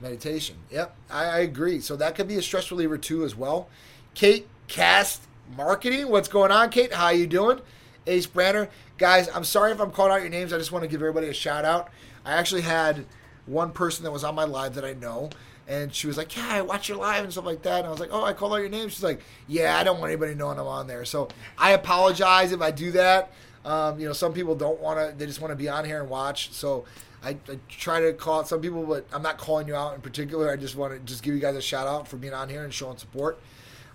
[0.01, 0.57] meditation.
[0.71, 1.81] Yep, I, I agree.
[1.81, 3.69] So that could be a stress reliever too, as well.
[4.15, 5.25] Kate Cast
[5.59, 6.95] Marketing, what's going on, Kate?
[6.95, 7.61] How you doing?
[8.07, 9.29] Ace Branner, guys.
[9.29, 10.55] I'm sorry if I'm calling out your names.
[10.55, 11.91] I just want to give everybody a shout out.
[12.25, 13.05] I actually had
[13.45, 15.29] one person that was on my live that I know
[15.67, 17.91] and she was like, "Yeah, I watch your live and stuff like that." And I
[17.91, 20.35] was like, "Oh, I called out your name." She's like, "Yeah, I don't want anybody
[20.35, 23.33] knowing I'm on there." So I apologize if I do that.
[23.65, 26.01] Um, you know, some people don't want to; they just want to be on here
[26.01, 26.53] and watch.
[26.53, 26.85] So
[27.23, 30.03] I, I, try to call out some people, but I'm not calling you out in
[30.03, 30.51] particular.
[30.51, 32.65] I just want to just give you guys a shout out for being on here
[32.65, 33.41] and showing support.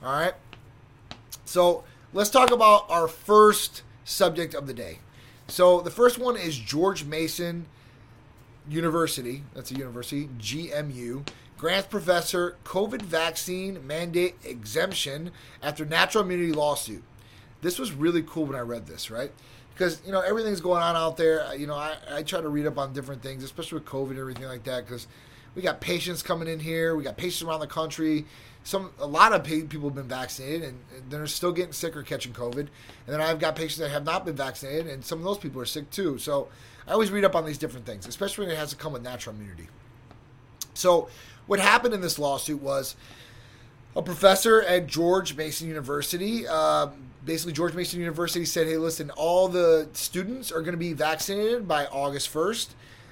[0.04, 0.34] All right.
[1.46, 5.00] So let's talk about our first subject of the day.
[5.48, 7.68] So the first one is George Mason
[8.68, 9.44] University.
[9.54, 11.28] That's a university, GMU.
[11.60, 17.04] Grants professor COVID vaccine mandate exemption after natural immunity lawsuit.
[17.62, 19.30] This was really cool when I read this, right?
[19.74, 21.54] Because you know everything's going on out there.
[21.56, 24.20] You know, I, I try to read up on different things, especially with COVID and
[24.20, 24.86] everything like that.
[24.86, 25.08] Because
[25.54, 28.26] we got patients coming in here, we got patients around the country.
[28.64, 32.32] Some a lot of people have been vaccinated and they're still getting sick or catching
[32.32, 32.56] COVID.
[32.60, 32.70] And
[33.08, 35.66] then I've got patients that have not been vaccinated, and some of those people are
[35.66, 36.20] sick too.
[36.20, 36.48] So
[36.88, 39.02] I always read up on these different things, especially when it has to come with
[39.02, 39.68] natural immunity.
[40.74, 41.10] So
[41.50, 42.96] what happened in this lawsuit was
[43.96, 46.48] a professor at George Mason University.
[46.48, 46.90] Uh,
[47.26, 51.68] basically, George Mason University said, "Hey, listen, all the students are going to be vaccinated
[51.68, 52.68] by August 1st,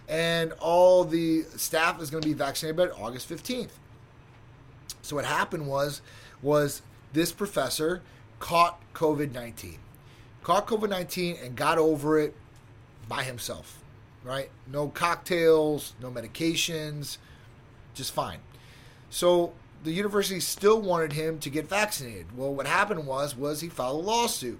[0.07, 3.71] and all the staff is going to be vaccinated by August 15th."
[5.01, 6.03] So what happened was,
[6.43, 8.03] was this professor
[8.37, 9.79] caught COVID 19,
[10.43, 12.35] caught COVID 19, and got over it
[13.09, 13.79] by himself.
[14.23, 14.51] Right?
[14.71, 17.17] No cocktails, no medications
[17.97, 18.39] just fine.
[19.09, 22.37] So the university still wanted him to get vaccinated.
[22.37, 24.59] Well, what happened was was he filed a lawsuit.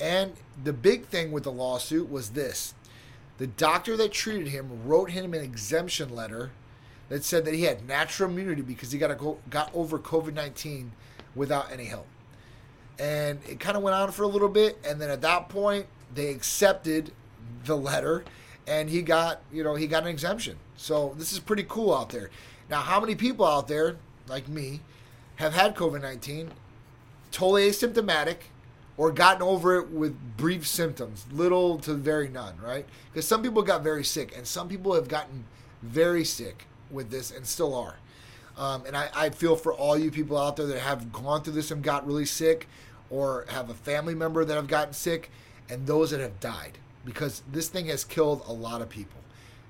[0.00, 2.74] And the big thing with the lawsuit was this.
[3.38, 6.52] The doctor that treated him wrote him an exemption letter
[7.08, 10.88] that said that he had natural immunity because he got go, got over COVID-19
[11.34, 12.06] without any help.
[12.98, 15.86] And it kind of went on for a little bit and then at that point
[16.14, 17.12] they accepted
[17.64, 18.24] the letter
[18.66, 20.56] and he got, you know, he got an exemption.
[20.76, 22.30] So this is pretty cool out there.
[22.68, 23.96] Now, how many people out there,
[24.28, 24.80] like me,
[25.36, 26.50] have had COVID 19,
[27.30, 28.36] totally asymptomatic,
[28.96, 32.86] or gotten over it with brief symptoms, little to very none, right?
[33.12, 35.44] Because some people got very sick, and some people have gotten
[35.82, 37.96] very sick with this and still are.
[38.56, 41.52] Um, and I, I feel for all you people out there that have gone through
[41.52, 42.68] this and got really sick,
[43.10, 45.30] or have a family member that have gotten sick,
[45.68, 49.20] and those that have died, because this thing has killed a lot of people.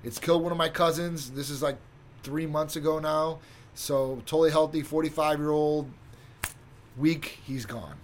[0.03, 1.31] It's killed one of my cousins.
[1.31, 1.75] This is like
[2.27, 3.39] three months ago now.
[3.73, 5.89] So totally healthy, 45 year old,
[6.97, 7.95] week, he's gone.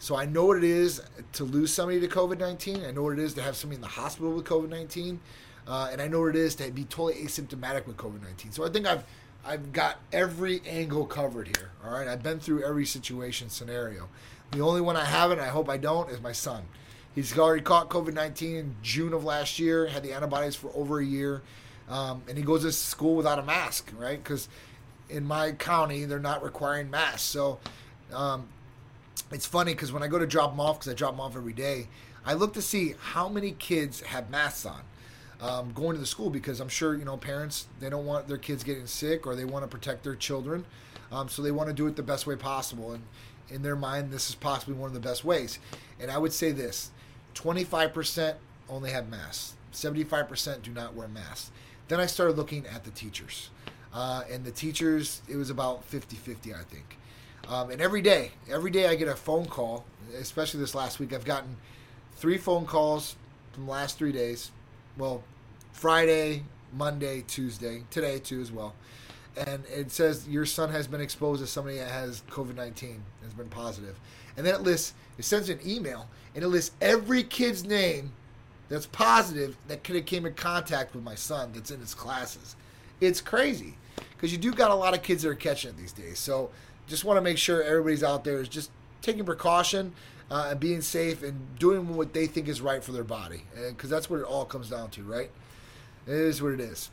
[0.00, 1.00] So I know what it is
[1.34, 2.84] to lose somebody to COVID 19.
[2.84, 5.20] I know what it is to have somebody in the hospital with COVID 19.
[5.68, 8.50] Uh, and I know what it is to be totally asymptomatic with COVID 19.
[8.50, 9.04] So I think I've
[9.44, 11.70] I've got every angle covered here.
[11.84, 14.08] All right, I've been through every situation scenario.
[14.50, 16.64] The only one I haven't, I hope I don't, is my son.
[17.14, 20.98] He's already caught COVID 19 in June of last year, had the antibodies for over
[20.98, 21.42] a year.
[21.92, 24.22] Um, and he goes to school without a mask, right?
[24.22, 24.48] Because
[25.10, 27.22] in my county, they're not requiring masks.
[27.22, 27.60] So
[28.14, 28.48] um,
[29.30, 31.36] it's funny because when I go to drop them off, because I drop them off
[31.36, 31.88] every day,
[32.24, 34.80] I look to see how many kids have masks on.
[35.38, 38.38] Um, going to the school because I'm sure you know parents they don't want their
[38.38, 40.64] kids getting sick or they want to protect their children,
[41.10, 42.92] um, so they want to do it the best way possible.
[42.92, 43.02] And
[43.50, 45.58] in their mind, this is possibly one of the best ways.
[45.98, 46.92] And I would say this:
[47.34, 48.36] 25%
[48.68, 51.50] only have masks, 75% do not wear masks.
[51.92, 53.50] Then I started looking at the teachers.
[53.92, 56.96] Uh, and the teachers, it was about 50 50, I think.
[57.46, 59.84] Um, and every day, every day I get a phone call,
[60.18, 61.12] especially this last week.
[61.12, 61.54] I've gotten
[62.14, 63.16] three phone calls
[63.52, 64.52] from the last three days.
[64.96, 65.22] Well,
[65.72, 68.74] Friday, Monday, Tuesday, today too as well.
[69.36, 73.34] And it says your son has been exposed to somebody that has COVID 19, has
[73.34, 74.00] been positive.
[74.38, 78.12] And then it lists, it sends an email, and it lists every kid's name
[78.72, 82.56] that's positive that could have came in contact with my son that's in his classes.
[83.02, 83.74] It's crazy
[84.16, 86.18] because you do got a lot of kids that are catching it these days.
[86.18, 86.48] So
[86.86, 88.70] just want to make sure everybody's out there is just
[89.02, 89.92] taking precaution
[90.30, 93.90] uh, and being safe and doing what they think is right for their body because
[93.90, 95.30] that's what it all comes down to, right?
[96.06, 96.88] It is what it is.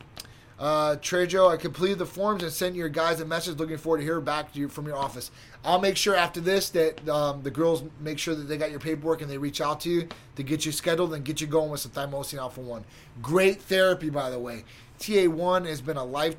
[0.60, 3.58] Uh, Trejo, I completed the forms and sent your guys a message.
[3.58, 5.30] Looking forward to hear back you from your office.
[5.64, 8.78] I'll make sure after this that um, the girls make sure that they got your
[8.78, 11.70] paperwork and they reach out to you to get you scheduled and get you going
[11.70, 12.84] with some thymosin alpha one.
[13.22, 14.64] Great therapy, by the way.
[14.98, 16.36] TA one has been a life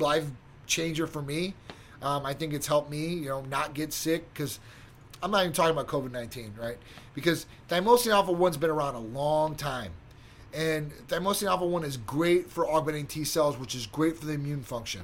[0.00, 0.26] life
[0.66, 1.54] changer for me.
[2.02, 4.58] Um, I think it's helped me, you know, not get sick because
[5.22, 6.76] I'm not even talking about COVID nineteen, right?
[7.14, 9.92] Because thymosin alpha one's been around a long time.
[10.54, 14.34] And thymosin alpha 1 is great for augmenting T cells, which is great for the
[14.34, 15.02] immune function.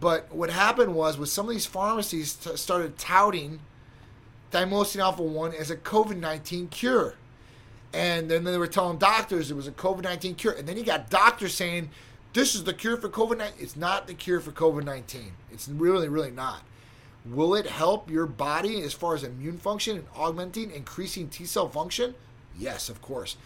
[0.00, 3.60] But what happened was, with some of these pharmacies t- started touting
[4.52, 7.14] thymosin alpha 1 as a COVID 19 cure.
[7.92, 10.52] And then they were telling doctors it was a COVID 19 cure.
[10.54, 11.90] And then you got doctors saying,
[12.32, 13.62] this is the cure for COVID 19.
[13.62, 15.32] It's not the cure for COVID 19.
[15.52, 16.62] It's really, really not.
[17.24, 21.68] Will it help your body as far as immune function and augmenting, increasing T cell
[21.68, 22.14] function?
[22.58, 23.36] Yes, of course.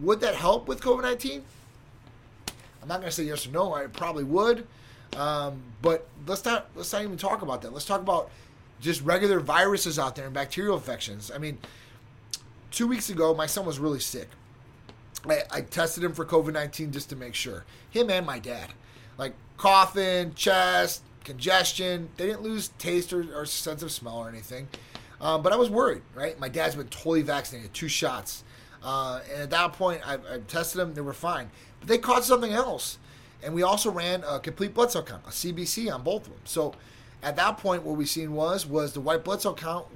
[0.00, 1.44] Would that help with COVID 19?
[2.82, 3.74] I'm not going to say yes or no.
[3.74, 4.66] I probably would.
[5.16, 7.72] Um, but let's not let's not even talk about that.
[7.72, 8.30] Let's talk about
[8.80, 11.30] just regular viruses out there and bacterial infections.
[11.34, 11.58] I mean,
[12.70, 14.28] two weeks ago, my son was really sick.
[15.26, 17.64] I, I tested him for COVID 19 just to make sure.
[17.90, 18.74] Him and my dad.
[19.16, 22.10] Like coughing, chest, congestion.
[22.16, 24.68] They didn't lose taste or, or sense of smell or anything.
[25.20, 26.38] Um, but I was worried, right?
[26.38, 28.44] My dad's been totally vaccinated, two shots.
[28.84, 31.50] Uh, and at that point, I, I, tested them; they were fine.
[31.80, 32.98] But they caught something else,
[33.42, 36.42] and we also ran a complete blood cell count, a CBC, on both of them.
[36.44, 36.74] So
[37.22, 39.86] at that point, what we seen was was the white blood cell count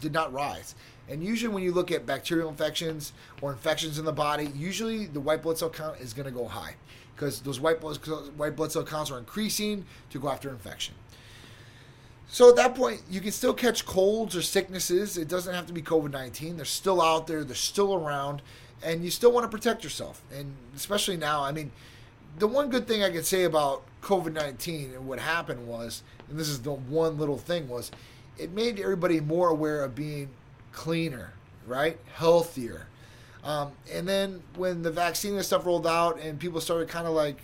[0.00, 0.74] did not rise.
[1.10, 5.20] And usually, when you look at bacterial infections or infections in the body, usually the
[5.20, 6.74] white blood cell count is going to go high
[7.14, 7.98] because those white blood
[8.36, 10.94] white blood cell counts are increasing to go after infection.
[12.28, 15.16] So at that point, you can still catch colds or sicknesses.
[15.16, 16.56] It doesn't have to be COVID 19.
[16.56, 18.42] They're still out there, they're still around,
[18.82, 20.22] and you still want to protect yourself.
[20.32, 21.72] And especially now, I mean,
[22.38, 26.38] the one good thing I could say about COVID 19 and what happened was, and
[26.38, 27.90] this is the one little thing, was
[28.36, 30.28] it made everybody more aware of being
[30.72, 31.32] cleaner,
[31.66, 31.98] right?
[32.14, 32.86] Healthier.
[33.42, 37.14] Um, and then when the vaccine and stuff rolled out and people started kind of
[37.14, 37.38] like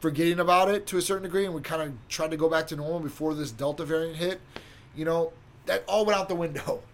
[0.00, 2.66] forgetting about it to a certain degree, and we kind of tried to go back
[2.68, 4.40] to normal before this Delta variant hit.
[4.94, 5.32] You know,
[5.66, 6.82] that all went out the window.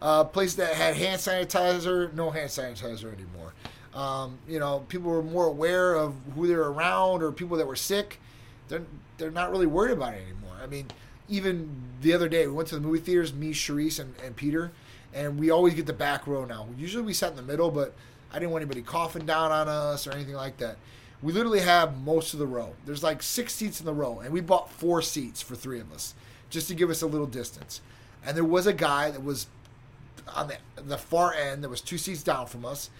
[0.00, 3.52] Uh, places that had hand sanitizer, no hand sanitizer anymore.
[3.94, 7.68] Um, you know, people were more aware of who they were around or people that
[7.68, 8.18] were sick.
[8.66, 8.82] They're
[9.16, 10.56] they're not really worried about it anymore.
[10.60, 10.88] I mean,
[11.28, 11.70] even
[12.00, 14.72] the other day we went to the movie theaters, me, Sharice, and, and Peter,
[15.14, 16.66] and we always get the back row now.
[16.76, 17.94] Usually we sat in the middle, but
[18.32, 20.78] I didn't want anybody coughing down on us or anything like that
[21.22, 22.74] we literally have most of the row.
[22.84, 25.92] There's like six seats in the row, and we bought four seats for three of
[25.92, 26.14] us
[26.50, 27.80] just to give us a little distance.
[28.24, 29.46] And there was a guy that was
[30.34, 32.90] on the, the far end that was two seats down from us,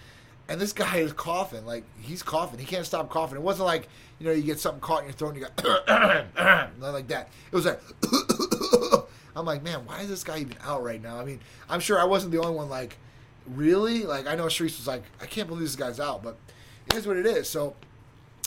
[0.47, 2.59] and this guy is coughing like he's coughing.
[2.59, 3.37] He can't stop coughing.
[3.37, 3.87] It wasn't like
[4.19, 5.47] you know you get something caught in your throat and you
[6.35, 7.29] go like that.
[7.51, 7.81] It was like
[9.35, 11.19] I'm like man, why is this guy even out right now?
[11.19, 12.97] I mean, I'm sure I wasn't the only one like
[13.47, 16.37] really like I know Sharice was like I can't believe this guy's out, but
[16.87, 17.49] it is what it is.
[17.49, 17.75] So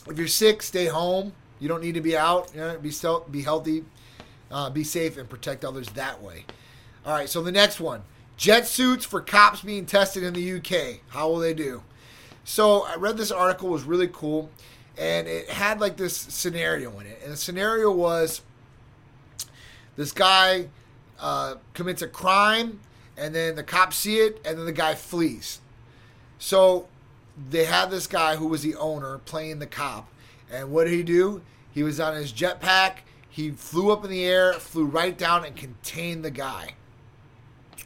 [0.09, 1.32] if you're sick, stay home.
[1.59, 2.50] You don't need to be out.
[2.54, 3.84] You know, be self, be healthy,
[4.50, 6.44] uh, be safe, and protect others that way.
[7.04, 7.28] All right.
[7.28, 8.02] So the next one:
[8.36, 11.00] jet suits for cops being tested in the UK.
[11.09, 11.82] How will they do?
[12.44, 13.68] So I read this article.
[13.68, 14.50] was really cool,
[14.98, 17.20] and it had like this scenario in it.
[17.22, 18.42] And the scenario was
[19.96, 20.68] this guy
[21.18, 22.80] uh, commits a crime,
[23.16, 25.61] and then the cops see it, and then the guy flees.
[26.38, 26.86] So
[27.51, 30.09] they had this guy who was the owner playing the cop.
[30.51, 31.43] And what did he do?
[31.72, 32.99] He was on his jetpack.
[33.28, 36.74] He flew up in the air, flew right down, and contained the guy.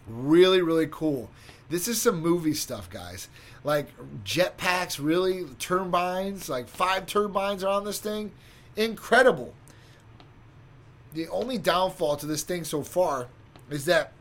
[0.06, 1.30] Really, really cool.
[1.68, 3.28] This is some movie stuff, guys.
[3.64, 3.88] Like
[4.24, 8.32] jetpacks, really, turbines, like five turbines are on this thing.
[8.76, 9.54] Incredible.
[11.12, 13.28] The only downfall to this thing so far
[13.68, 14.12] is that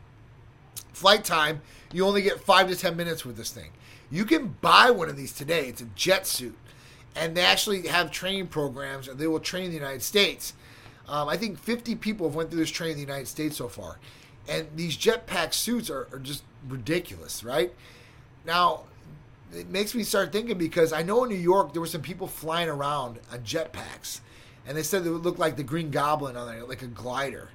[0.92, 1.60] flight time,
[1.92, 3.70] you only get five to ten minutes with this thing.
[4.10, 5.68] You can buy one of these today.
[5.68, 6.56] It's a jet suit,
[7.14, 10.54] and they actually have training programs, and they will train in the United States.
[11.08, 13.68] Um, I think 50 people have went through this training in the United States so
[13.68, 13.98] far,
[14.48, 17.72] and these jetpack suits are, are just ridiculous, right?
[18.44, 18.84] Now,
[19.54, 22.26] it makes me start thinking because I know in New York there were some people
[22.26, 24.20] flying around on jetpacks,
[24.66, 27.48] and they said it would look like the Green Goblin on there, like a glider.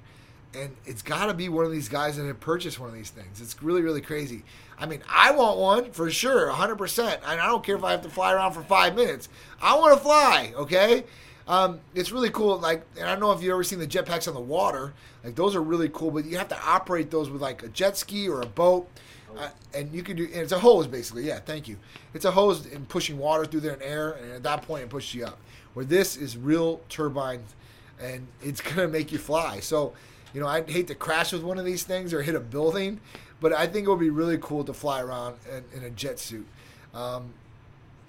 [0.56, 3.10] And it's got to be one of these guys that have purchased one of these
[3.10, 3.40] things.
[3.40, 4.42] It's really, really crazy.
[4.78, 7.14] I mean, I want one for sure, 100%.
[7.14, 9.28] And I don't care if I have to fly around for five minutes.
[9.60, 11.04] I want to fly, okay?
[11.48, 12.58] Um, it's really cool.
[12.58, 14.94] Like, and I don't know if you've ever seen the jetpacks on the water.
[15.22, 17.96] Like, those are really cool, but you have to operate those with like a jet
[17.96, 18.88] ski or a boat.
[19.36, 21.24] Uh, and you can do, and it's a hose basically.
[21.24, 21.76] Yeah, thank you.
[22.14, 24.88] It's a hose and pushing water through there in air, and at that point it
[24.88, 25.38] pushes you up.
[25.74, 27.54] Where this is real turbines,
[28.00, 29.60] and it's gonna make you fly.
[29.60, 29.92] So,
[30.36, 33.00] you know, I'd hate to crash with one of these things or hit a building,
[33.40, 36.18] but I think it would be really cool to fly around in, in a jet
[36.18, 36.46] suit.
[36.92, 37.32] Um,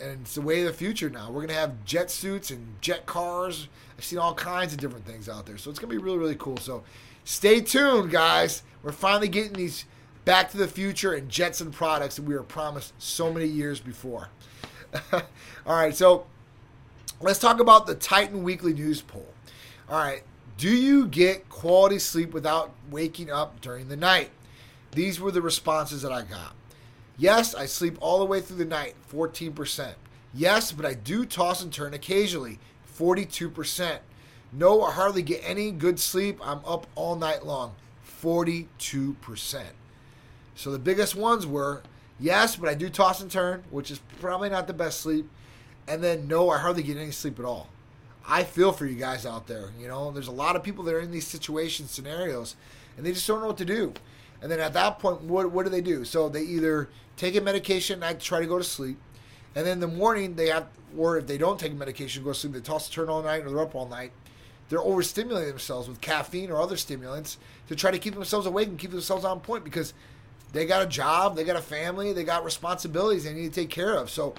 [0.02, 1.32] and it's the way of the future now.
[1.32, 3.70] We're gonna have jet suits and jet cars.
[3.98, 6.36] I've seen all kinds of different things out there, so it's gonna be really, really
[6.36, 6.58] cool.
[6.58, 6.84] So,
[7.24, 8.62] stay tuned, guys.
[8.84, 9.86] We're finally getting these
[10.26, 14.28] Back to the Future and Jetson products that we were promised so many years before.
[15.14, 15.22] All
[15.66, 16.26] right, so
[17.22, 19.34] let's talk about the Titan Weekly News Poll.
[19.88, 20.24] All right,
[20.58, 24.32] do you get quality sleep without waking up during the night?
[24.92, 26.56] These were the responses that I got.
[27.18, 29.94] Yes, I sleep all the way through the night, 14%.
[30.34, 32.60] Yes, but I do toss and turn occasionally,
[32.98, 34.00] 42%.
[34.52, 36.40] No, I hardly get any good sleep.
[36.44, 37.76] I'm up all night long,
[38.22, 39.64] 42%.
[40.56, 41.84] So the biggest ones were
[42.20, 45.30] yes, but I do toss and turn, which is probably not the best sleep.
[45.88, 47.70] And then no, I hardly get any sleep at all.
[48.28, 49.70] I feel for you guys out there.
[49.80, 52.58] You know, there's a lot of people that are in these situations, scenarios,
[52.98, 53.94] and they just don't know what to do.
[54.42, 56.04] And then at that point, what, what do they do?
[56.04, 58.98] So they either take a medication and try to go to sleep.
[59.56, 62.34] And then in the morning, they have, or if they don't take a medication, go
[62.34, 64.12] to sleep, they toss and turn all night or they're up all night.
[64.70, 67.38] They're overstimulating themselves with caffeine or other stimulants
[67.70, 69.94] to try to keep themselves awake and keep themselves on point because
[70.52, 73.70] they got a job, they got a family, they got responsibilities they need to take
[73.70, 74.10] care of.
[74.10, 74.36] So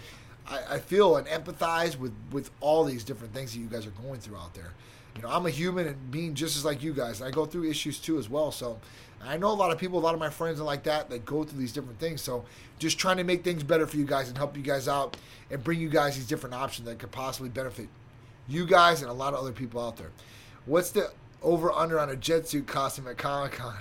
[0.49, 3.91] I, I, feel and empathize with with all these different things that you guys are
[3.91, 4.73] going through out there.
[5.17, 7.21] You know, I'm a human and being just as like you guys.
[7.21, 8.53] I go through issues too as well.
[8.53, 8.79] So
[9.25, 11.25] I know a lot of people, a lot of my friends are like that that
[11.25, 12.23] go through these different things.
[12.23, 12.45] So
[12.79, 15.17] just trying to make things better for you guys and help you guys out
[15.51, 17.89] and bring you guys these different options that could possibly benefit
[18.49, 20.11] you guys and a lot of other people out there.
[20.67, 21.11] What's the
[21.43, 23.77] over under on a jet suit costume at Comic Con?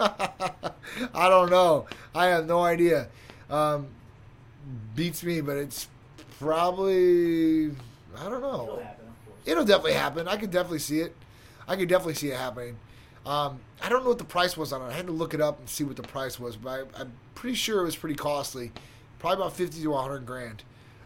[0.00, 1.86] I don't know.
[2.14, 3.08] I have no idea.
[3.50, 3.88] Um,
[4.94, 5.88] beats me, but it's
[6.38, 7.70] probably
[8.16, 8.62] I don't know.
[8.62, 9.06] It'll, happen,
[9.46, 10.28] It'll definitely happen.
[10.28, 11.14] I could definitely see it.
[11.66, 12.76] I could definitely see it happening.
[13.26, 14.86] Um, I don't know what the price was on it.
[14.86, 17.12] I had to look it up and see what the price was, but I, am
[17.34, 18.72] pretty sure it was pretty costly.
[19.18, 20.62] Probably about fifty to hundred grand.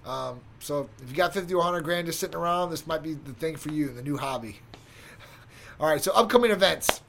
[0.07, 3.15] Um, so if you got fifty to hundred grand just sitting around, this might be
[3.15, 4.61] the thing for you, the new hobby.
[5.81, 7.03] All right, so upcoming events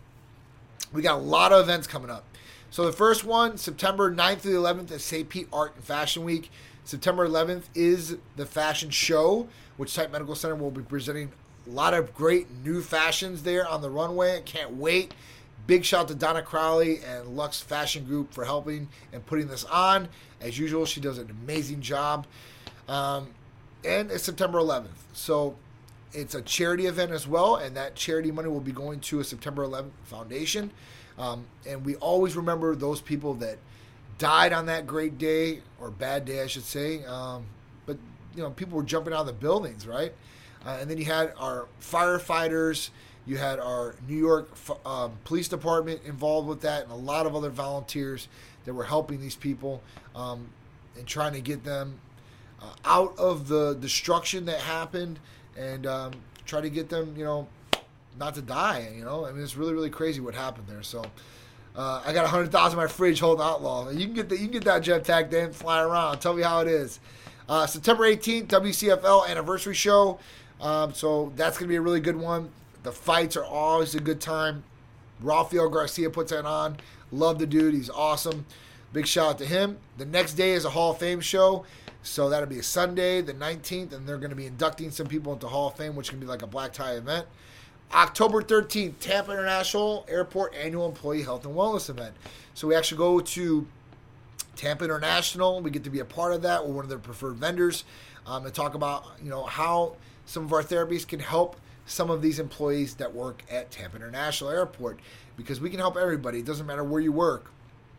[0.94, 2.24] we got a lot of events coming up.
[2.70, 5.28] So the first one, September 9th to the 11th is St.
[5.28, 6.50] Pete Art and Fashion Week.
[6.86, 11.32] September 11th is the fashion show, which Titan Medical Center will be presenting
[11.66, 14.38] a lot of great new fashions there on the runway.
[14.38, 15.14] I can't wait.
[15.66, 20.10] Big shout to Donna Crowley and Lux Fashion Group for helping and putting this on.
[20.42, 22.28] As usual, she does an amazing job.
[22.90, 23.30] Um,
[23.86, 24.88] and it's September 11th.
[25.14, 25.56] So
[26.12, 29.24] it's a charity event as well, and that charity money will be going to a
[29.24, 30.70] September 11th foundation.
[31.18, 33.58] Um, and we always remember those people that
[34.18, 37.04] died on that great day or bad day, I should say.
[37.06, 37.46] Um,
[37.86, 37.98] but
[38.36, 40.14] you know, people were jumping out of the buildings, right?
[40.66, 42.90] Uh, and then you had our firefighters,
[43.26, 44.50] you had our New York
[44.86, 48.28] um, Police Department involved with that, and a lot of other volunteers
[48.66, 49.82] that were helping these people
[50.16, 50.48] um,
[50.98, 52.00] and trying to get them
[52.62, 55.20] uh, out of the destruction that happened
[55.58, 56.14] and um,
[56.46, 57.48] try to get them, you know,
[58.18, 58.90] not to die.
[58.96, 60.84] You know, I mean, it's really really crazy what happened there.
[60.84, 61.04] So.
[61.76, 63.90] Uh, I got a hundred thousand in my fridge Holden Outlaw.
[63.90, 66.20] You can get the, you can get that jetpack then fly around.
[66.20, 67.00] Tell me how it is.
[67.50, 70.20] Uh, September 18th, WCFL anniversary show.
[70.62, 72.50] Um, so that's gonna be a really good one.
[72.84, 74.64] The fights are always a good time.
[75.22, 76.78] Rafael Garcia puts that on.
[77.12, 77.74] Love the dude.
[77.74, 78.46] He's awesome.
[78.92, 79.78] Big shout out to him.
[79.98, 81.66] The next day is a Hall of Fame show.
[82.04, 85.32] So that'll be a Sunday, the 19th, and they're going to be inducting some people
[85.32, 87.26] into Hall of Fame, which can be like a black tie event.
[87.94, 92.16] October 13th, Tampa International Airport Annual Employee Health and Wellness Event.
[92.56, 93.68] So we actually go to
[94.56, 95.62] Tampa International.
[95.62, 96.66] We get to be a part of that.
[96.66, 97.84] We're one of their preferred vendors
[98.26, 102.22] um, and talk about you know how some of our therapies can help some of
[102.22, 105.00] these employees that work at Tampa International Airport
[105.38, 106.40] because we can help everybody.
[106.40, 107.52] It doesn't matter where you work,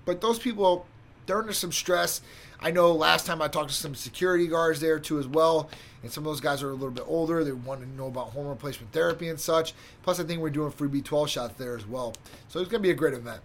[0.04, 0.86] but those people
[1.26, 2.20] they're under some stress.
[2.60, 5.68] I know last time I talked to some security guards there too as well,
[6.02, 7.44] and some of those guys are a little bit older.
[7.44, 9.74] They want to know about hormone replacement therapy and such.
[10.02, 12.14] Plus, I think we're doing free B12 shots there as well.
[12.48, 13.40] So it's going to be a great event.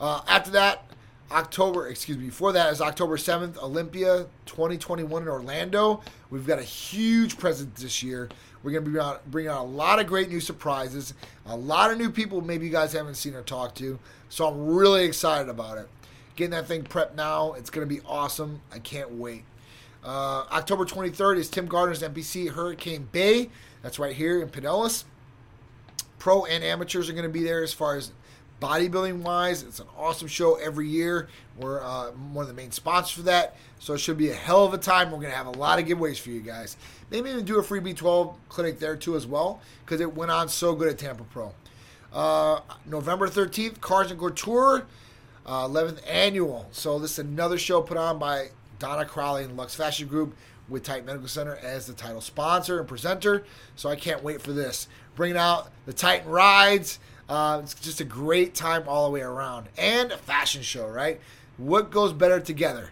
[0.00, 0.84] Uh, after that,
[1.30, 6.00] October, excuse me, before that is October 7th, Olympia 2021 in Orlando.
[6.30, 8.28] We've got a huge presence this year.
[8.62, 11.14] We're going to be bringing out a lot of great new surprises,
[11.46, 13.98] a lot of new people maybe you guys haven't seen or talked to.
[14.28, 15.88] So I'm really excited about it.
[16.36, 18.60] Getting that thing prepped now, it's going to be awesome.
[18.72, 19.44] I can't wait.
[20.04, 23.50] Uh, October 23rd is Tim Gardner's NPC Hurricane Bay.
[23.82, 25.04] That's right here in Pinellas.
[26.18, 28.12] Pro and amateurs are going to be there as far as
[28.60, 29.62] bodybuilding wise.
[29.62, 31.28] It's an awesome show every year.
[31.56, 33.56] We're uh, one of the main sponsors for that.
[33.78, 35.10] So it should be a hell of a time.
[35.10, 36.76] We're going to have a lot of giveaways for you guys.
[37.10, 40.48] Maybe even do a free B12 clinic there too as well because it went on
[40.48, 41.54] so good at Tampa Pro.
[42.12, 44.86] Uh, November 13th, Cars and Couture,
[45.46, 46.66] uh, 11th annual.
[46.72, 50.36] So this is another show put on by Donna Crowley and Lux Fashion Group
[50.68, 53.44] with Titan Medical Center as the title sponsor and presenter.
[53.76, 54.88] So I can't wait for this.
[55.14, 56.98] Bringing out the Titan rides.
[57.28, 59.68] Uh, it's just a great time all the way around.
[59.78, 61.20] And a fashion show, right?
[61.56, 62.90] What goes better together?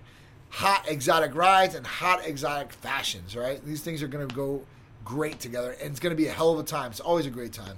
[0.51, 3.65] Hot exotic rides and hot exotic fashions, right?
[3.65, 4.63] These things are going to go
[5.05, 6.91] great together, and it's going to be a hell of a time.
[6.91, 7.77] It's always a great time.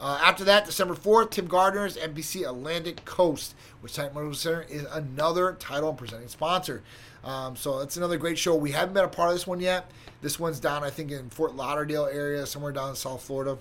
[0.00, 4.84] Uh, after that, December 4th, Tim Gardner's NPC Atlantic Coast, which Titan Medical Center is
[4.92, 6.82] another title and presenting sponsor.
[7.24, 8.54] Um, so it's another great show.
[8.54, 9.90] We haven't been a part of this one yet.
[10.20, 13.58] This one's down, I think, in Fort Lauderdale area, somewhere down in South Florida.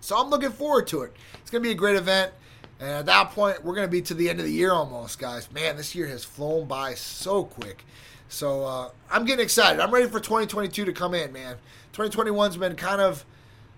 [0.00, 1.14] So I'm looking forward to it.
[1.34, 2.32] It's going to be a great event.
[2.78, 5.18] And at that point, we're going to be to the end of the year almost,
[5.18, 5.52] guys.
[5.52, 7.84] Man, this year has flown by so quick.
[8.30, 9.80] So uh, I'm getting excited.
[9.80, 11.56] I'm ready for 2022 to come in, man.
[11.92, 13.26] 2021's been kind of,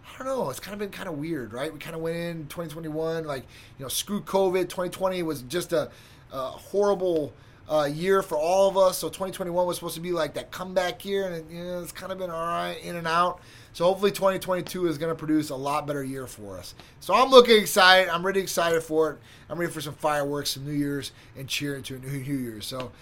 [0.05, 1.73] I don't know, it's kind of been kind of weird, right?
[1.73, 3.45] We kind of went in 2021, like,
[3.79, 4.69] you know, screw COVID.
[4.69, 5.91] 2020 was just a,
[6.33, 7.33] a horrible
[7.69, 8.99] uh, year for all of us.
[8.99, 12.13] So 2021 was supposed to be like that comeback year, and you know, it's kind
[12.13, 13.41] of been all right, in and out.
[13.73, 16.75] So hopefully 2022 is going to produce a lot better year for us.
[17.01, 18.11] So I'm looking excited.
[18.11, 19.19] I'm really excited for it.
[19.49, 22.67] I'm ready for some fireworks, some New Year's, and cheer into a new New Year's.
[22.67, 22.93] So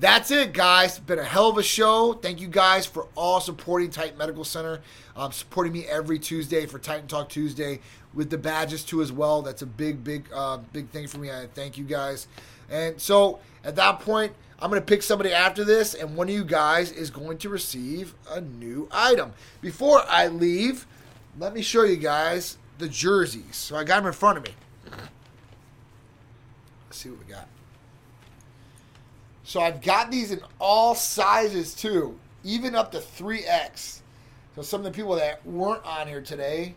[0.00, 0.98] that's it, guys.
[0.98, 2.14] Been a hell of a show.
[2.14, 4.80] Thank you guys for all supporting Titan Medical Center,
[5.16, 7.80] um, supporting me every Tuesday for Titan Talk Tuesday
[8.14, 9.42] with the badges too as well.
[9.42, 11.30] That's a big, big, uh, big thing for me.
[11.30, 12.26] I thank you guys.
[12.70, 16.34] And so at that point, I'm going to pick somebody after this, and one of
[16.34, 19.32] you guys is going to receive a new item.
[19.60, 20.86] Before I leave,
[21.38, 23.56] let me show you guys the jerseys.
[23.56, 24.52] So I got them in front of me.
[26.86, 27.48] Let's see what we got.
[29.44, 34.00] So I've got these in all sizes too, even up to 3X.
[34.54, 36.74] So some of the people that weren't on here today,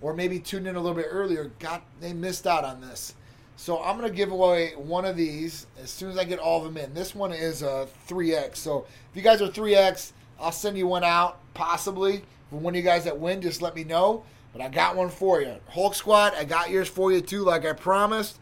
[0.00, 3.14] or maybe tuned in a little bit earlier, got they missed out on this.
[3.56, 6.64] So I'm to give away one of these as soon as I get all of
[6.64, 6.94] them in.
[6.94, 8.56] This one is a 3X.
[8.56, 12.22] So if you guys are 3X, I'll send you one out, possibly.
[12.50, 14.22] For one of you guys that win, just let me know.
[14.52, 15.56] But I got one for you.
[15.68, 18.38] Hulk Squad, I got yours for you too, like I promised.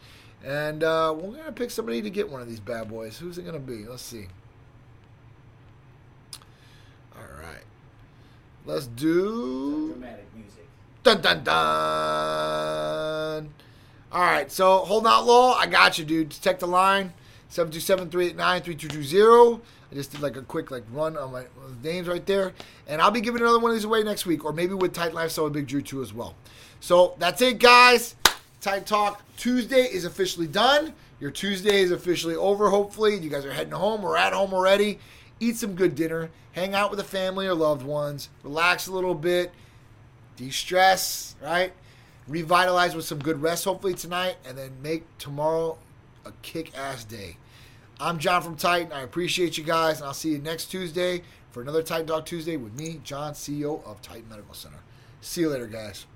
[0.46, 3.18] And uh, we're going to pick somebody to get one of these bad boys.
[3.18, 3.84] Who's it going to be?
[3.84, 4.28] Let's see.
[7.16, 7.64] All right.
[8.64, 9.92] Let's do.
[9.92, 10.68] Dramatic music.
[11.02, 13.48] Dun dun dun.
[14.12, 15.54] All right, so Holden Outlaw.
[15.54, 16.28] I got you, dude.
[16.28, 17.12] Detect the line.
[17.50, 19.60] 727-389-3220.
[19.90, 21.46] I just did like a quick like run on my
[21.82, 22.52] names right there.
[22.86, 25.12] And I'll be giving another one of these away next week, or maybe with Tight
[25.12, 26.36] Lifestyle with Big Drew too as well.
[26.80, 28.14] So that's it, guys.
[28.84, 30.92] Talk Tuesday is officially done.
[31.20, 33.16] Your Tuesday is officially over, hopefully.
[33.16, 34.98] You guys are heading home or at home already.
[35.40, 36.30] Eat some good dinner.
[36.52, 38.28] Hang out with the family or loved ones.
[38.42, 39.52] Relax a little bit.
[40.36, 41.72] De-stress, right?
[42.28, 45.78] revitalize with some good rest hopefully tonight, and then make tomorrow
[46.24, 47.36] a kick ass day.
[48.00, 48.92] I'm John from Titan.
[48.92, 52.56] I appreciate you guys, and I'll see you next Tuesday for another Titan Talk Tuesday
[52.56, 54.80] with me, John, CEO of Titan Medical Center.
[55.20, 56.06] See you later, guys.